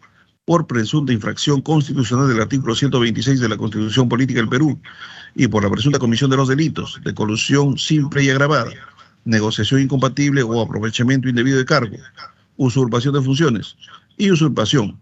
[0.45, 4.80] por presunta infracción constitucional del artículo 126 de la Constitución Política del Perú
[5.36, 8.71] y por la presunta comisión de los delitos de colusión simple y agravada,
[9.26, 11.97] negociación incompatible o aprovechamiento indebido de cargo,
[12.56, 13.76] usurpación de funciones,
[14.18, 15.00] y usurpación,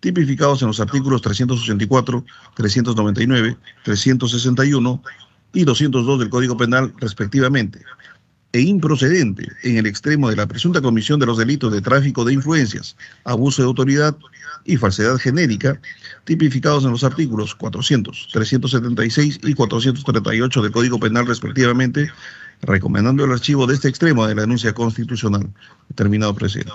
[0.00, 5.02] tipificados en los artículos 384, 399, 361
[5.54, 7.82] y 202 del Código Penal respectivamente,
[8.52, 12.34] e improcedente en el extremo de la presunta comisión de los delitos de tráfico de
[12.34, 14.16] influencias, abuso de autoridad
[14.64, 15.80] y falsedad genérica,
[16.24, 22.10] tipificados en los artículos 400, 376 y 438 del Código Penal respectivamente,
[22.60, 25.48] recomendando el archivo de este extremo de la denuncia constitucional.
[25.94, 26.72] Terminado, presidente.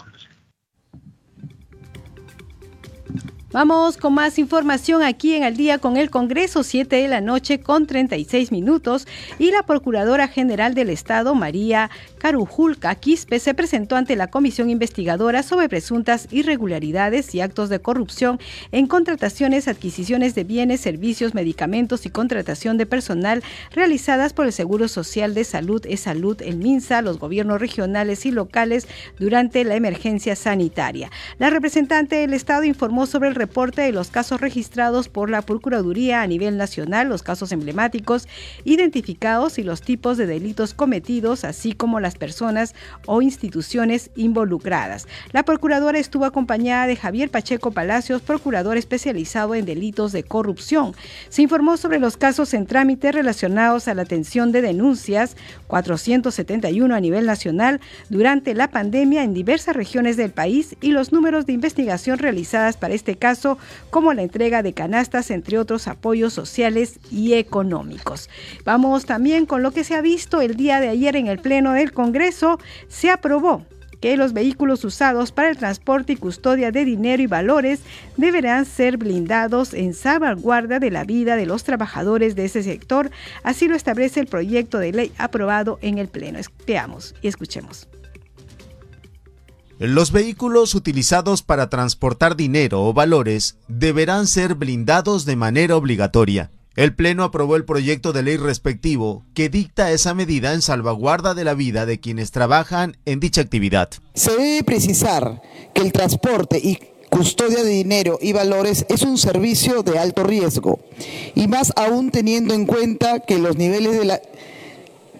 [3.54, 7.62] Vamos con más información aquí en Al día con el Congreso, 7 de la noche
[7.62, 9.08] con 36 minutos.
[9.40, 15.44] Y la Procuradora General del Estado, María Carujulca Quispe, se presentó ante la Comisión Investigadora
[15.44, 18.38] sobre presuntas irregularidades y actos de corrupción
[18.74, 24.90] en contrataciones, adquisiciones de bienes, servicios, medicamentos y contratación de personal realizadas por el Seguro
[24.90, 31.12] Social de Salud, E-Salud, el MINSA, los gobiernos regionales y locales durante la emergencia sanitaria.
[31.40, 36.22] La representante del Estado informó sobre el reporte de los casos registrados por la Procuraduría
[36.22, 38.28] a nivel nacional, los casos emblemáticos
[38.66, 45.08] identificados y los tipos de delitos cometidos, así como las personas o instituciones involucradas.
[45.32, 50.96] La Procuradora estuvo acompañada de Javier Pacheco Palacios, procurador especializado en delitos de corrupción.
[51.30, 55.36] Se informó sobre los casos en trámite relacionados a la atención de denuncias,
[55.68, 61.46] 471 a nivel nacional, durante la pandemia en diversas regiones del país y los números
[61.46, 63.58] de investigación realizadas para este caso
[63.90, 68.30] como la entrega de canastas, entre otros apoyos sociales y económicos.
[68.66, 71.74] Vamos también con lo que se ha visto el día de ayer en el Pleno
[71.74, 72.60] del Congreso.
[72.88, 73.66] Se aprobó
[74.00, 77.82] que los vehículos usados para el transporte y custodia de dinero y valores
[78.16, 83.12] deberán ser blindados en salvaguarda de la vida de los trabajadores de ese sector.
[83.44, 86.40] Así lo establece el proyecto de ley aprobado en el Pleno.
[86.66, 87.88] Veamos y escuchemos.
[89.80, 96.50] Los vehículos utilizados para transportar dinero o valores deberán ser blindados de manera obligatoria.
[96.78, 101.44] El Pleno aprobó el proyecto de ley respectivo que dicta esa medida en salvaguarda de
[101.44, 103.90] la vida de quienes trabajan en dicha actividad.
[104.14, 105.42] Se debe precisar
[105.74, 106.78] que el transporte y
[107.10, 110.80] custodia de dinero y valores es un servicio de alto riesgo
[111.34, 114.22] y más aún teniendo en cuenta que los niveles de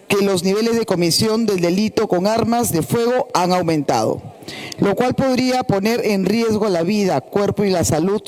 [0.06, 4.22] que los niveles de comisión del delito con armas de fuego han aumentado,
[4.78, 8.22] lo cual podría poner en riesgo la vida, cuerpo y la salud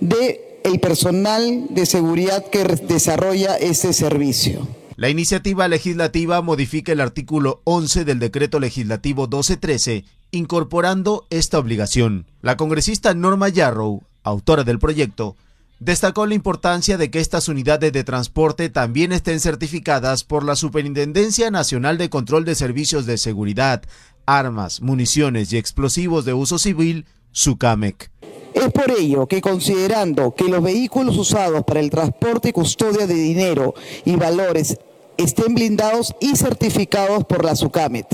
[0.00, 4.66] de el personal de seguridad que desarrolla este servicio.
[4.96, 12.26] La iniciativa legislativa modifica el artículo 11 del decreto legislativo 1213, incorporando esta obligación.
[12.42, 15.36] La congresista Norma Yarrow, autora del proyecto,
[15.80, 21.50] Destacó la importancia de que estas unidades de transporte también estén certificadas por la Superintendencia
[21.50, 23.82] Nacional de Control de Servicios de Seguridad,
[24.26, 28.10] Armas, Municiones y Explosivos de Uso Civil, SUCAMEC.
[28.54, 33.14] Es por ello que considerando que los vehículos usados para el transporte y custodia de
[33.14, 34.78] dinero y valores
[35.16, 38.06] estén blindados y certificados por la SUCAMET,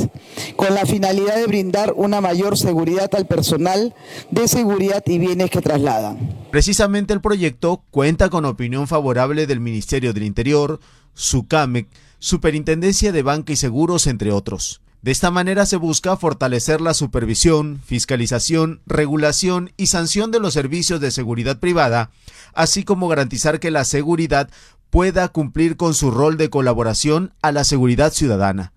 [0.57, 3.95] con la finalidad de brindar una mayor seguridad al personal
[4.31, 6.19] de seguridad y bienes que trasladan.
[6.51, 10.81] Precisamente el proyecto cuenta con opinión favorable del Ministerio del Interior,
[11.15, 11.87] SUCAMEC,
[12.19, 14.81] Superintendencia de Banca y Seguros, entre otros.
[15.07, 21.01] De esta manera se busca fortalecer la supervisión, fiscalización, regulación y sanción de los servicios
[21.01, 22.11] de seguridad privada,
[22.55, 24.51] así como garantizar que la seguridad
[24.91, 28.73] pueda cumplir con su rol de colaboración a la seguridad ciudadana.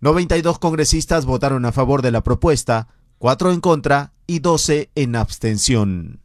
[0.00, 6.18] 92 congresistas votaron a favor de la propuesta, 4 en contra y 12 en abstención.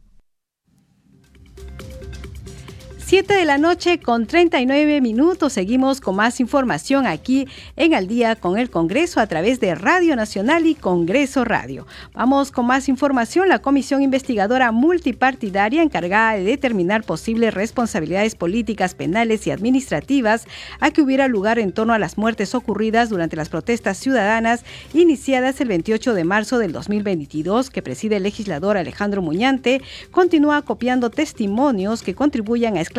[3.06, 5.52] 7 de la noche con 39 minutos.
[5.52, 7.46] Seguimos con más información aquí
[7.76, 11.86] en Al día con el Congreso a través de Radio Nacional y Congreso Radio.
[12.14, 13.48] Vamos con más información.
[13.48, 20.44] La Comisión Investigadora Multipartidaria encargada de determinar posibles responsabilidades políticas, penales y administrativas
[20.80, 25.60] a que hubiera lugar en torno a las muertes ocurridas durante las protestas ciudadanas iniciadas
[25.60, 29.80] el 28 de marzo del 2022 que preside el legislador Alejandro Muñante,
[30.10, 32.95] continúa copiando testimonios que contribuyan a esclarecer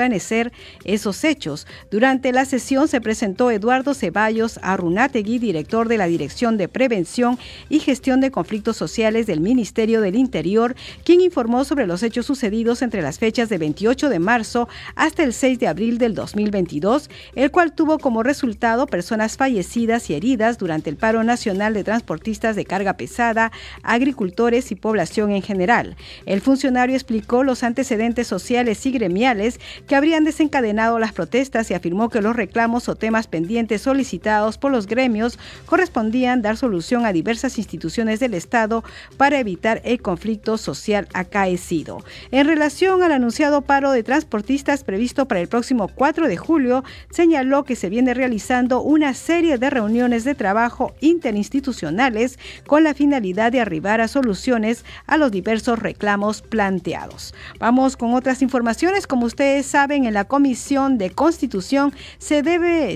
[0.83, 1.67] esos hechos.
[1.89, 7.37] Durante la sesión se presentó Eduardo Ceballos Arrunategui, director de la Dirección de Prevención
[7.69, 12.81] y Gestión de Conflictos Sociales del Ministerio del Interior, quien informó sobre los hechos sucedidos
[12.81, 17.51] entre las fechas de 28 de marzo hasta el 6 de abril del 2022, el
[17.51, 22.65] cual tuvo como resultado personas fallecidas y heridas durante el paro nacional de transportistas de
[22.65, 23.51] carga pesada,
[23.83, 25.95] agricultores y población en general.
[26.25, 32.09] El funcionario explicó los antecedentes sociales y gremiales que habrían desencadenado las protestas y afirmó
[32.09, 37.57] que los reclamos o temas pendientes solicitados por los gremios correspondían dar solución a diversas
[37.57, 38.83] instituciones del Estado
[39.15, 42.03] para evitar el conflicto social acaecido.
[42.31, 47.63] En relación al anunciado paro de transportistas previsto para el próximo 4 de julio, señaló
[47.63, 53.61] que se viene realizando una serie de reuniones de trabajo interinstitucionales con la finalidad de
[53.61, 57.33] arribar a soluciones a los diversos reclamos planteados.
[57.59, 62.43] Vamos con otras informaciones, como ustedes saben, en la Comisión de Constitución se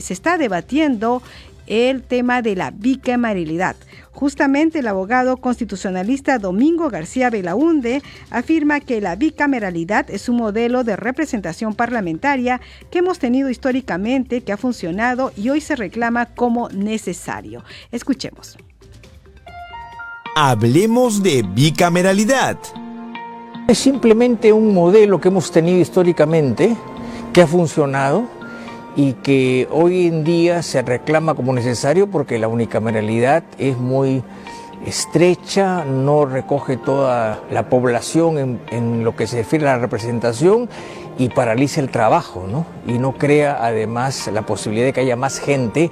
[0.01, 1.21] se está debatiendo
[1.67, 3.75] el tema de la bicameralidad.
[4.11, 10.95] Justamente el abogado constitucionalista Domingo García Belaunde afirma que la bicameralidad es un modelo de
[10.95, 12.59] representación parlamentaria
[12.89, 17.63] que hemos tenido históricamente, que ha funcionado y hoy se reclama como necesario.
[17.91, 18.57] Escuchemos.
[20.36, 22.57] Hablemos de bicameralidad.
[23.72, 26.76] Es simplemente un modelo que hemos tenido históricamente,
[27.32, 28.26] que ha funcionado
[28.97, 34.24] y que hoy en día se reclama como necesario porque la unicameralidad es muy
[34.86, 40.67] estrecha, no recoge toda la población en, lo que se refiere a la representación
[41.17, 42.65] y paraliza el trabajo, ¿no?
[42.86, 45.91] Y no crea además la posibilidad de que haya más gente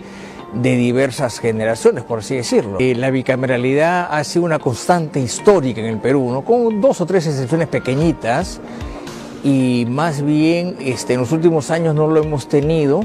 [0.54, 2.78] de diversas generaciones, por así decirlo.
[2.80, 7.28] Eh, la bicameralidad ha sido una constante histórica en el Perú, con dos o tres
[7.28, 8.60] excepciones pequeñitas,
[9.44, 13.02] y más bien este, en los últimos años no lo hemos tenido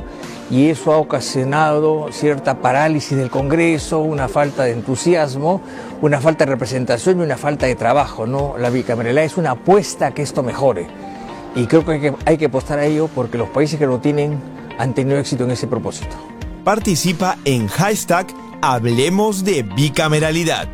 [0.51, 5.61] y eso ha ocasionado cierta parálisis del Congreso, una falta de entusiasmo,
[6.03, 8.27] una falta de representación y una falta de trabajo.
[8.27, 8.57] ¿no?
[8.59, 10.89] La bicameralidad es una apuesta a que esto mejore
[11.55, 14.39] y creo que hay que apostar a ello porque los países que lo tienen
[14.79, 16.17] han tenido éxito en ese propósito.
[16.65, 18.27] Participa en hashtag
[18.63, 20.67] Hablemos de Bicameralidad.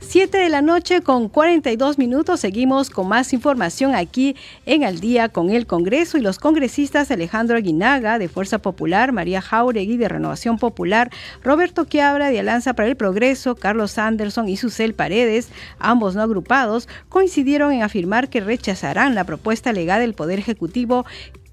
[0.00, 2.40] 7 de la noche con 42 minutos.
[2.40, 4.34] Seguimos con más información aquí
[4.66, 9.40] en Al día con el Congreso y los congresistas Alejandro Aguinaga de Fuerza Popular, María
[9.40, 11.10] Jauregui de Renovación Popular,
[11.44, 16.88] Roberto Quiabra de Alianza para el Progreso, Carlos Anderson y Susel Paredes, ambos no agrupados,
[17.08, 21.06] coincidieron en afirmar que rechazarán la propuesta legal del Poder Ejecutivo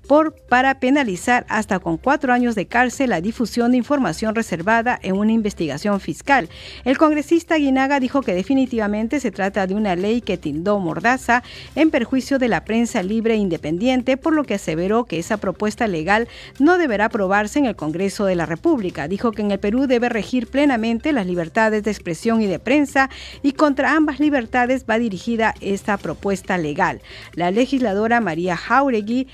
[0.08, 5.18] por, para penalizar hasta con cuatro años de cárcel la difusión de información reservada en
[5.18, 6.50] una investigación fiscal.
[6.86, 11.44] El congresista Guinaga dijo que definitivamente se trata de una ley que tildó mordaza
[11.76, 15.88] en perjuicio de la prensa libre e independiente, por lo que aseveró que esa propuesta
[15.88, 16.28] legal
[16.60, 19.08] no deberá aprobarse en el Congreso de la República.
[19.08, 23.10] Dijo que en el Perú debe regir plenamente las libertades de expresión y de prensa
[23.44, 27.02] y contra ambas libertades va dirigida esta propuesta legal.
[27.34, 29.28] La legisladora María Jauregui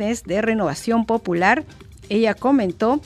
[0.00, 1.62] De Renovación Popular.
[2.08, 3.02] Ella comentó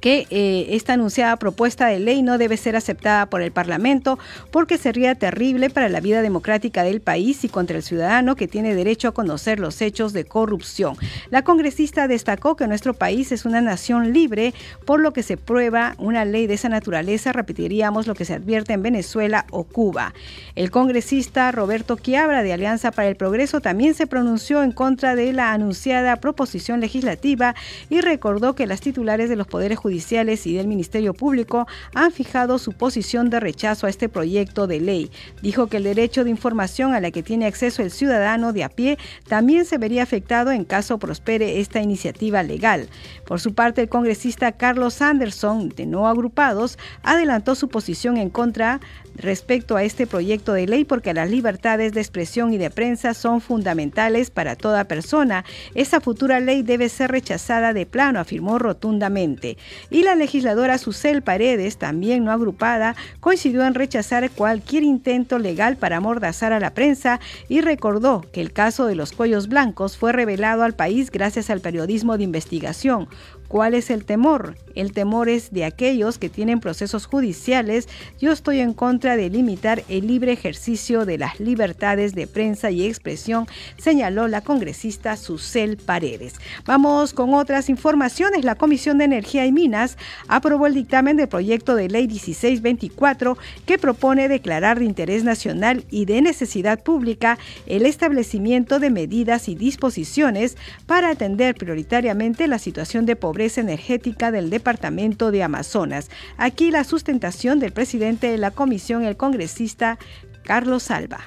[0.00, 4.18] que eh, esta anunciada propuesta de ley no debe ser aceptada por el Parlamento
[4.50, 8.74] porque sería terrible para la vida democrática del país y contra el ciudadano que tiene
[8.74, 10.96] derecho a conocer los hechos de corrupción.
[11.30, 15.94] La congresista destacó que nuestro país es una nación libre, por lo que se prueba
[15.98, 20.14] una ley de esa naturaleza, repetiríamos lo que se advierte en Venezuela o Cuba.
[20.54, 25.32] El congresista Roberto Quiabra de Alianza para el Progreso también se pronunció en contra de
[25.32, 27.54] la anunciada proposición legislativa
[27.90, 32.12] y recordó que las titulares de los poderes judiciales judiciales y del Ministerio Público han
[32.12, 35.10] fijado su posición de rechazo a este proyecto de ley.
[35.40, 38.68] Dijo que el derecho de información a la que tiene acceso el ciudadano de a
[38.68, 42.90] pie también se vería afectado en caso prospere esta iniciativa legal.
[43.26, 48.80] Por su parte, el congresista Carlos Anderson, de No Agrupados, adelantó su posición en contra
[49.18, 53.40] respecto a este proyecto de ley porque las libertades de expresión y de prensa son
[53.40, 55.44] fundamentales para toda persona.
[55.74, 59.58] Esa futura ley debe ser rechazada de plano, afirmó rotundamente.
[59.90, 65.96] Y la legisladora Susel Paredes, también no agrupada, coincidió en rechazar cualquier intento legal para
[65.96, 70.62] amordazar a la prensa y recordó que el caso de los cuellos blancos fue revelado
[70.62, 73.08] al país gracias al periodismo de investigación,
[73.48, 74.56] ¿Cuál es el temor?
[74.74, 77.88] El temor es de aquellos que tienen procesos judiciales.
[78.20, 82.84] Yo estoy en contra de limitar el libre ejercicio de las libertades de prensa y
[82.84, 83.46] expresión,
[83.78, 86.34] señaló la congresista Susel Paredes.
[86.66, 88.44] Vamos con otras informaciones.
[88.44, 89.96] La Comisión de Energía y Minas
[90.28, 96.04] aprobó el dictamen del proyecto de ley 1624 que propone declarar de interés nacional y
[96.04, 103.16] de necesidad pública el establecimiento de medidas y disposiciones para atender prioritariamente la situación de
[103.16, 106.10] pobreza energética del departamento de Amazonas.
[106.36, 109.98] Aquí la sustentación del presidente de la comisión, el congresista
[110.44, 111.20] Carlos Alba.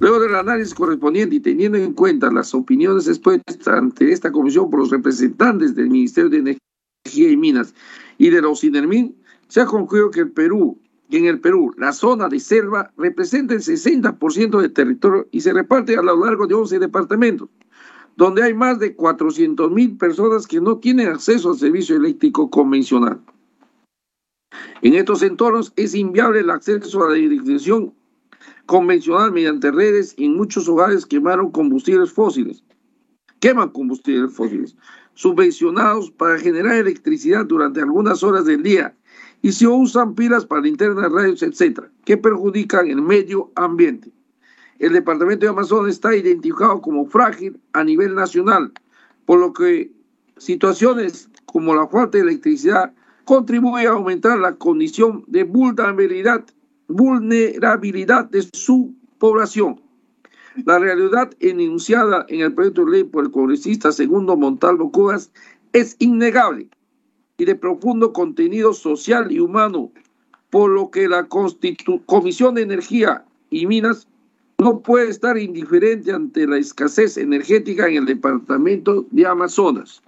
[0.00, 4.80] Luego del análisis correspondiente y teniendo en cuenta las opiniones expuestas ante esta comisión por
[4.80, 7.74] los representantes del Ministerio de Energía y Minas
[8.18, 9.16] y de los INERMIN,
[9.48, 13.54] se ha concluido que el Perú, que en el Perú la zona de selva representa
[13.54, 17.48] el 60% del territorio y se reparte a lo largo de 11 departamentos
[18.16, 23.20] donde hay más de 400 mil personas que no tienen acceso al servicio eléctrico convencional.
[24.82, 27.94] En estos entornos es inviable el acceso a la electrificación
[28.64, 32.64] convencional mediante redes y en muchos hogares quemaron combustibles fósiles.
[33.38, 34.76] Queman combustibles fósiles
[35.16, 38.94] subvencionados para generar electricidad durante algunas horas del día
[39.42, 44.12] y se usan pilas para linternas, radios, etcétera, que perjudican el medio ambiente
[44.78, 48.72] el departamento de Amazonas está identificado como frágil a nivel nacional,
[49.24, 49.90] por lo que
[50.36, 52.92] situaciones como la falta de electricidad
[53.24, 56.44] contribuyen a aumentar la condición de vulnerabilidad,
[56.88, 59.80] vulnerabilidad de su población.
[60.64, 65.30] La realidad enunciada en el proyecto de ley por el congresista Segundo Montalvo Cubas
[65.72, 66.68] es innegable
[67.36, 69.92] y de profundo contenido social y humano,
[70.48, 74.08] por lo que la Comisión de Energía y Minas
[74.58, 80.02] no puede estar indiferente ante la escasez energética en el departamento de Amazonas.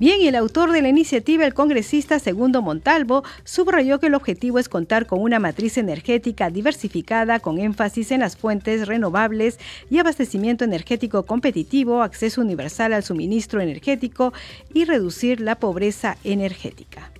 [0.00, 4.58] Bien, y el autor de la iniciativa, el congresista Segundo Montalvo, subrayó que el objetivo
[4.58, 9.58] es contar con una matriz energética diversificada con énfasis en las fuentes renovables
[9.88, 14.32] y abastecimiento energético competitivo, acceso universal al suministro energético
[14.74, 17.12] y reducir la pobreza energética.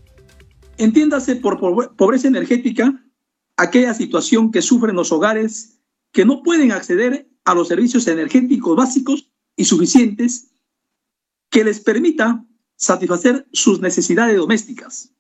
[0.77, 1.61] Entiéndase por
[1.95, 3.04] pobreza energética
[3.57, 5.81] aquella situación que sufren los hogares
[6.13, 10.51] que no pueden acceder a los servicios energéticos básicos y suficientes
[11.51, 12.45] que les permita
[12.77, 15.13] satisfacer sus necesidades domésticas,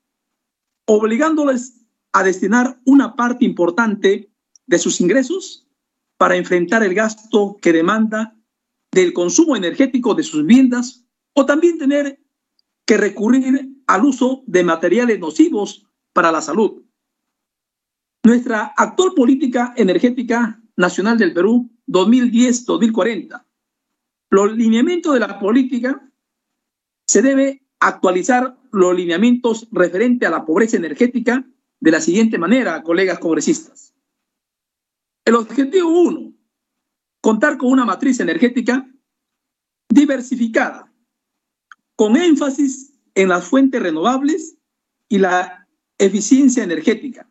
[0.86, 1.80] obligándoles
[2.12, 4.32] a destinar una parte importante
[4.66, 5.68] de sus ingresos
[6.16, 8.36] para enfrentar el gasto que demanda
[8.92, 11.04] del consumo energético de sus viviendas
[11.34, 12.20] o también tener
[12.86, 16.82] que recurrir al uso de materiales nocivos para la salud,
[18.24, 23.44] nuestra actual política energética nacional del Perú 2010-2040.
[24.30, 26.10] Los lineamientos de la política
[27.06, 31.46] se debe actualizar los lineamientos referentes a la pobreza energética
[31.80, 33.94] de la siguiente manera, colegas congresistas.
[35.26, 36.32] El objetivo 1,
[37.20, 38.90] contar con una matriz energética
[39.90, 40.90] diversificada,
[41.94, 44.56] con énfasis en las fuentes renovables
[45.10, 45.68] y la
[45.98, 47.30] eficiencia energética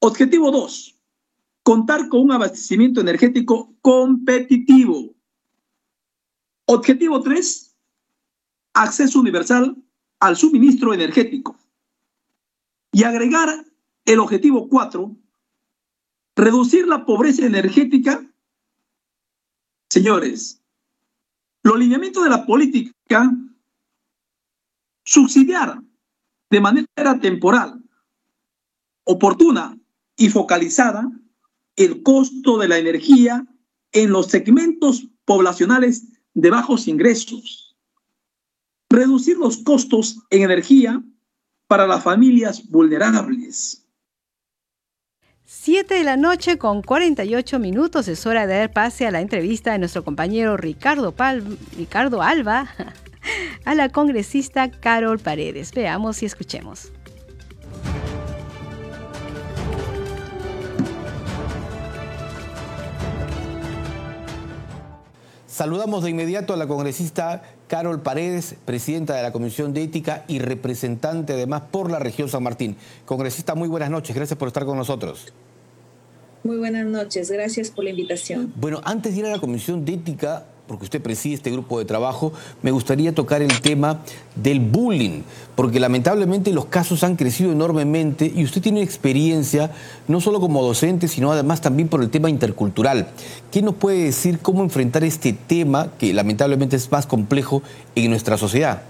[0.00, 0.96] Objetivo 2.
[1.62, 5.14] Contar con un abastecimiento energético competitivo.
[6.64, 7.76] Objetivo 3.
[8.74, 9.76] Acceso universal
[10.20, 11.56] al suministro energético.
[12.92, 13.66] Y agregar
[14.06, 15.16] el objetivo 4.
[16.34, 18.26] Reducir la pobreza energética.
[19.90, 20.62] Señores,
[21.62, 23.30] los lineamientos de la política
[25.04, 25.82] subsidiar
[26.48, 27.82] de manera temporal,
[29.04, 29.79] oportuna
[30.20, 31.10] y focalizada
[31.76, 33.46] el costo de la energía
[33.90, 37.74] en los segmentos poblacionales de bajos ingresos.
[38.90, 41.02] Reducir los costos en energía
[41.66, 43.86] para las familias vulnerables.
[45.46, 49.72] Siete de la noche con 48 minutos es hora de dar pase a la entrevista
[49.72, 51.14] de nuestro compañero Ricardo,
[51.78, 52.68] Ricardo Alba
[53.64, 55.72] a la congresista Carol Paredes.
[55.72, 56.92] Veamos y escuchemos.
[65.60, 70.38] Saludamos de inmediato a la congresista Carol Paredes, presidenta de la Comisión de Ética y
[70.38, 72.78] representante además por la región San Martín.
[73.04, 75.34] Congresista, muy buenas noches, gracias por estar con nosotros.
[76.44, 78.54] Muy buenas noches, gracias por la invitación.
[78.56, 81.84] Bueno, antes de ir a la Comisión de Ética, porque usted preside este grupo de
[81.84, 84.04] trabajo, me gustaría tocar el tema
[84.36, 85.22] del bullying,
[85.56, 89.72] porque lamentablemente los casos han crecido enormemente y usted tiene experiencia
[90.06, 93.08] no solo como docente, sino además también por el tema intercultural.
[93.50, 97.64] ¿Qué nos puede decir cómo enfrentar este tema que lamentablemente es más complejo
[97.96, 98.82] en nuestra sociedad?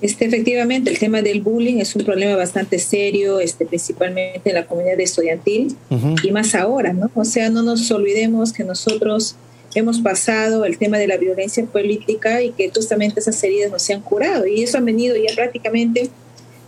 [0.00, 4.66] Este, efectivamente, el tema del bullying es un problema bastante serio, este, principalmente en la
[4.66, 5.76] comunidad estudiantil
[6.24, 7.12] y más ahora, ¿no?
[7.14, 9.36] O sea, no nos olvidemos que nosotros
[9.74, 13.94] hemos pasado el tema de la violencia política y que justamente esas heridas no se
[13.94, 14.46] han curado.
[14.46, 16.10] Y eso ha venido ya prácticamente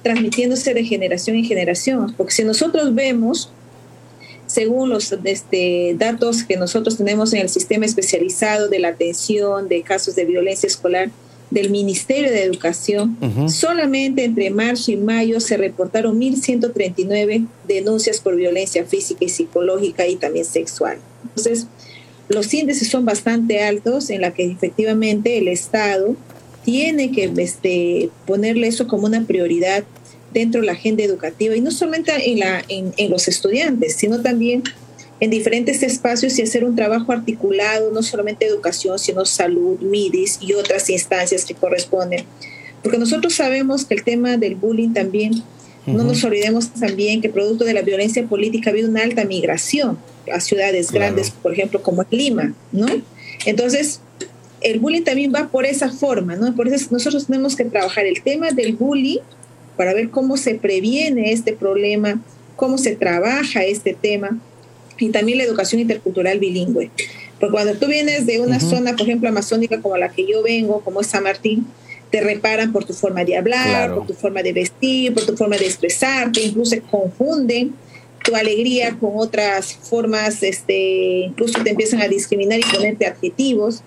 [0.03, 2.15] transmitiéndose de generación en generación.
[2.17, 3.51] Porque si nosotros vemos,
[4.47, 9.83] según los este, datos que nosotros tenemos en el sistema especializado de la atención de
[9.83, 11.11] casos de violencia escolar
[11.51, 13.19] del Ministerio de Educación,
[13.51, 20.17] solamente entre marzo y mayo se reportaron 1.139 denuncias por violencia física y psicológica y
[20.17, 20.97] también sexual.
[21.25, 21.67] Entonces,
[22.29, 26.17] los índices son bastante altos en la que efectivamente el Estado
[26.65, 29.85] tiene que este, ponerle eso como una prioridad
[30.33, 34.63] dentro de la agenda educativa y no solamente en, la, en, los estudiantes, sino también
[35.21, 40.55] en diferentes espacios y hacer un trabajo articulado, no solamente educación, sino salud, MIDIS y
[40.55, 42.25] otras instancias que corresponden.
[42.83, 45.43] Porque nosotros sabemos que el tema del bullying también,
[45.87, 49.99] no nos olvidemos también que producto de la violencia política ha habido una alta migración
[50.33, 52.87] a ciudades grandes, por ejemplo, como Lima, ¿no?
[53.47, 54.01] Entonces,
[54.61, 56.55] el bullying también va por esa forma, ¿no?
[56.55, 59.21] Por eso nosotros tenemos que trabajar el tema del bullying
[59.77, 62.21] para ver cómo se previene este problema,
[62.57, 64.39] cómo se trabaja este tema
[64.99, 66.91] y también la educación intercultural bilingüe.
[67.41, 70.81] Porque cuando tú vienes de una zona, por ejemplo, amazónica como la que yo vengo,
[70.81, 71.67] como es San Martín,
[72.11, 75.57] te reparan por tu forma de hablar, por tu forma de vestir, por tu forma
[75.57, 77.75] de expresarte, incluso confunden
[78.25, 83.83] tu alegría con otras formas, este, incluso te empiezan a discriminar y ponerte adjetivos.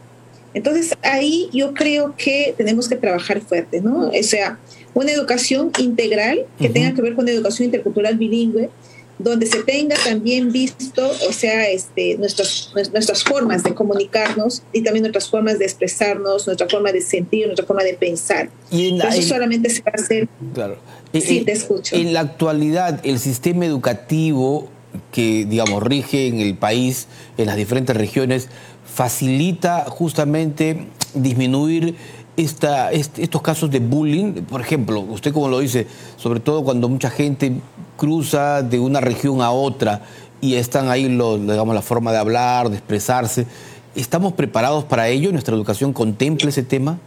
[0.53, 4.09] Entonces ahí yo creo que tenemos que trabajar fuerte, ¿no?
[4.09, 4.57] O sea,
[4.93, 8.69] una educación integral que tenga que ver con educación intercultural bilingüe,
[9.17, 15.03] donde se tenga también visto, o sea, este, nuestras, nuestras formas de comunicarnos y también
[15.03, 18.49] nuestras formas de expresarnos, nuestra forma de sentir, nuestra forma de pensar.
[18.71, 20.27] Y Eso solamente se va a hacer.
[20.53, 20.77] Claro.
[21.21, 21.95] Sí, te escucho.
[21.95, 24.69] En la actualidad, el sistema educativo
[25.11, 27.07] que, digamos, rige en el país,
[27.37, 28.49] en las diferentes regiones,
[28.85, 31.95] facilita justamente disminuir
[32.37, 35.87] esta, estos casos de bullying, por ejemplo, usted como lo dice,
[36.17, 37.53] sobre todo cuando mucha gente
[37.97, 40.01] cruza de una región a otra
[40.41, 43.47] y están ahí los, digamos, la forma de hablar, de expresarse,
[43.95, 45.31] ¿estamos preparados para ello?
[45.31, 46.99] ¿Nuestra educación contempla ese tema?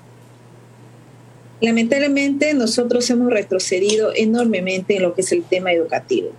[1.61, 6.31] Lamentablemente nosotros hemos retrocedido enormemente en lo que es el tema educativo.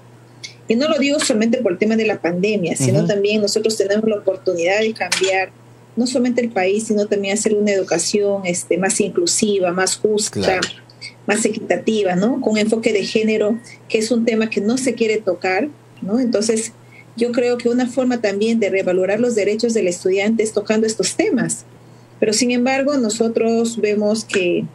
[0.67, 4.07] Y no lo digo solamente por el tema de la pandemia, sino también nosotros tenemos
[4.07, 5.49] la oportunidad de cambiar
[5.95, 10.61] no solamente el país, sino también hacer una educación este, más inclusiva, más justa,
[11.25, 12.39] más equitativa, ¿no?
[12.39, 13.59] Con enfoque de género,
[13.89, 15.67] que es un tema que no se quiere tocar,
[16.01, 16.19] ¿no?
[16.19, 16.71] Entonces,
[17.17, 21.15] yo creo que una forma también de revalorar los derechos del estudiante es tocando estos
[21.15, 21.65] temas.
[22.19, 24.65] Pero sin embargo, nosotros vemos que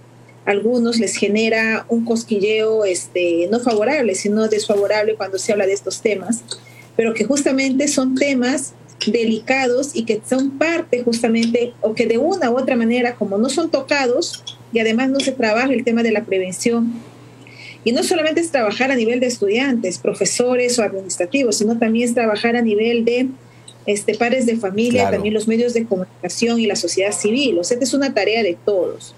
[0.47, 6.01] algunos les genera un cosquilleo este, no favorable, sino desfavorable cuando se habla de estos
[6.03, 6.42] temas,
[6.97, 8.74] pero que justamente son temas
[9.07, 13.49] delicados y que son parte justamente, o que de una u otra manera, como no
[13.49, 14.42] son tocados,
[14.72, 16.92] y además no se trabaja el tema de la prevención,
[17.84, 22.14] y no solamente es trabajar a nivel de estudiantes, profesores o administrativos, sino también es
[22.14, 23.28] trabajar a nivel de
[23.87, 27.59] este, pares de familia, también los medios de comunicación y la sociedad civil.
[27.59, 29.14] O sea, es una tarea de todos.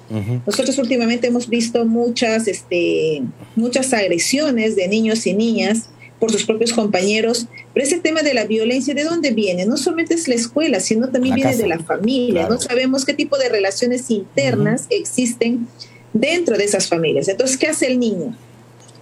[0.47, 3.23] Nosotros últimamente hemos visto muchas, este,
[3.55, 7.47] muchas agresiones de niños y niñas por sus propios compañeros.
[7.75, 9.67] Pero ese tema de la violencia, ¿de dónde viene?
[9.67, 12.49] No solamente es la escuela, sino también viene de la familia.
[12.49, 15.69] No sabemos qué tipo de relaciones internas existen
[16.13, 17.29] dentro de esas familias.
[17.29, 18.37] Entonces, ¿qué hace el niño?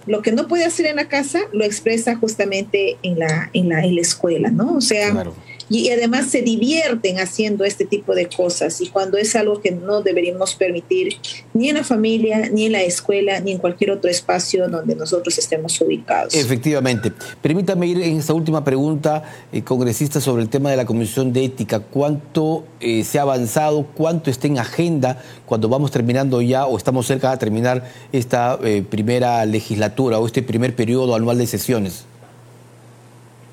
[0.07, 3.83] Lo que no puede hacer en la casa lo expresa justamente en la, en la,
[3.83, 4.75] en la escuela, ¿no?
[4.75, 5.25] O sea,
[5.69, 10.01] y además se divierten haciendo este tipo de cosas y cuando es algo que no
[10.01, 11.15] deberíamos permitir
[11.53, 15.37] ni en la familia, ni en la escuela, ni en cualquier otro espacio donde nosotros
[15.37, 16.33] estemos ubicados.
[16.33, 17.11] Efectivamente.
[17.41, 21.45] Permítame ir en esta última pregunta, eh, congresista, sobre el tema de la Comisión de
[21.45, 21.79] Ética.
[21.79, 23.87] ¿Cuánto eh, se ha avanzado?
[23.95, 28.83] ¿Cuánto está en agenda cuando vamos terminando ya o estamos cerca de terminar esta eh,
[28.87, 32.05] primera legislatura o este primer periodo anual de sesiones?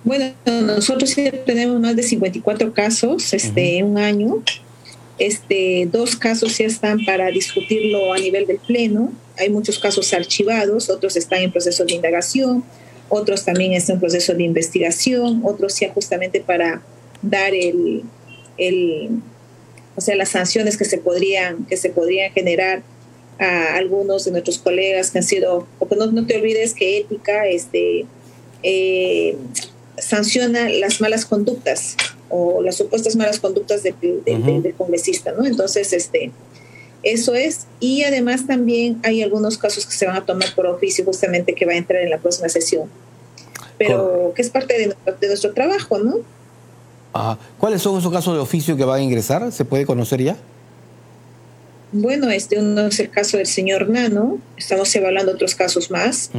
[0.05, 4.43] Bueno, nosotros sí tenemos más de 54 casos este, en un año.
[5.19, 9.13] Este, dos casos ya están para discutirlo a nivel del Pleno.
[9.39, 12.65] Hay muchos casos archivados, otros están en proceso de indagación,
[13.09, 16.83] otros también están en proceso de investigación, otros ya justamente para
[17.23, 18.03] dar el,
[18.59, 19.11] el,
[19.95, 22.83] o sea, las sanciones que se podrían, que se podrían generar
[23.39, 27.47] a algunos de nuestros colegas que han sido, porque no, no te olvides que ética
[27.47, 28.07] este,
[28.63, 29.37] eh,
[30.03, 31.97] sanciona las malas conductas
[32.29, 35.45] o las supuestas malas conductas del congresista, ¿no?
[35.47, 36.33] Entonces, este,
[37.03, 37.67] eso es.
[37.81, 41.67] Y además también hay algunos casos que se van a tomar por oficio justamente que
[41.67, 42.89] va a entrar en la próxima sesión.
[43.79, 46.17] Pero que es parte de nuestro, de nuestro trabajo, ¿no?
[47.59, 49.53] ¿Cuáles son esos casos de oficio que van a ingresar?
[49.53, 50.37] ¿Se puede conocer ya?
[51.93, 56.31] Bueno, este uno es el caso del señor Nano, estamos evaluando otros casos más.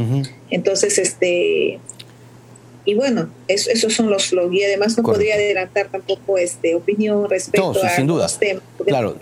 [0.49, 1.79] Entonces, este,
[2.85, 7.71] y bueno, esos son los, los y además no podría adelantar tampoco este opinión respecto
[7.83, 8.27] a sin duda.
[8.39, 8.63] temas.
[8.85, 9.15] Claro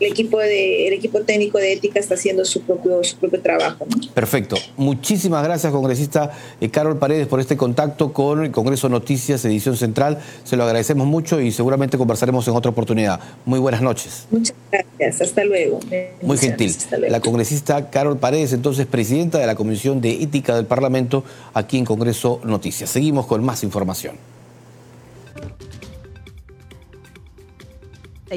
[0.00, 3.86] el equipo, de, el equipo técnico de ética está haciendo su propio, su propio trabajo.
[4.14, 4.56] Perfecto.
[4.76, 10.18] Muchísimas gracias, congresista eh, Carol Paredes, por este contacto con el Congreso Noticias, edición central.
[10.44, 13.20] Se lo agradecemos mucho y seguramente conversaremos en otra oportunidad.
[13.44, 14.26] Muy buenas noches.
[14.30, 15.20] Muchas gracias.
[15.20, 15.80] Hasta luego.
[16.22, 16.74] Muy gentil.
[17.08, 21.24] La congresista Carol Paredes, entonces presidenta de la Comisión de Ética del Parlamento,
[21.54, 22.90] aquí en Congreso Noticias.
[22.90, 24.35] Seguimos con más información.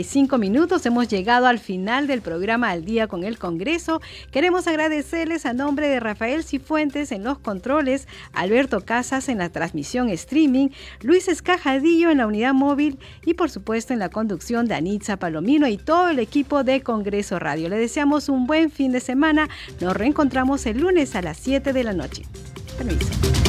[0.04, 4.02] Cinco minutos hemos llegado al final del programa Al Día con el Congreso.
[4.32, 10.10] Queremos agradecerles a nombre de Rafael Cifuentes en los controles, Alberto Casas en la transmisión
[10.10, 10.70] streaming,
[11.02, 15.68] Luis Escajadillo en la unidad móvil y por supuesto en la conducción de Anitza Palomino
[15.68, 17.70] y todo el equipo de Congreso Radio.
[17.70, 19.50] Le deseamos un buen fin de semana.
[19.82, 22.24] Nos reencontramos el lunes a las 7 de la noche.
[22.78, 23.49] Permiso.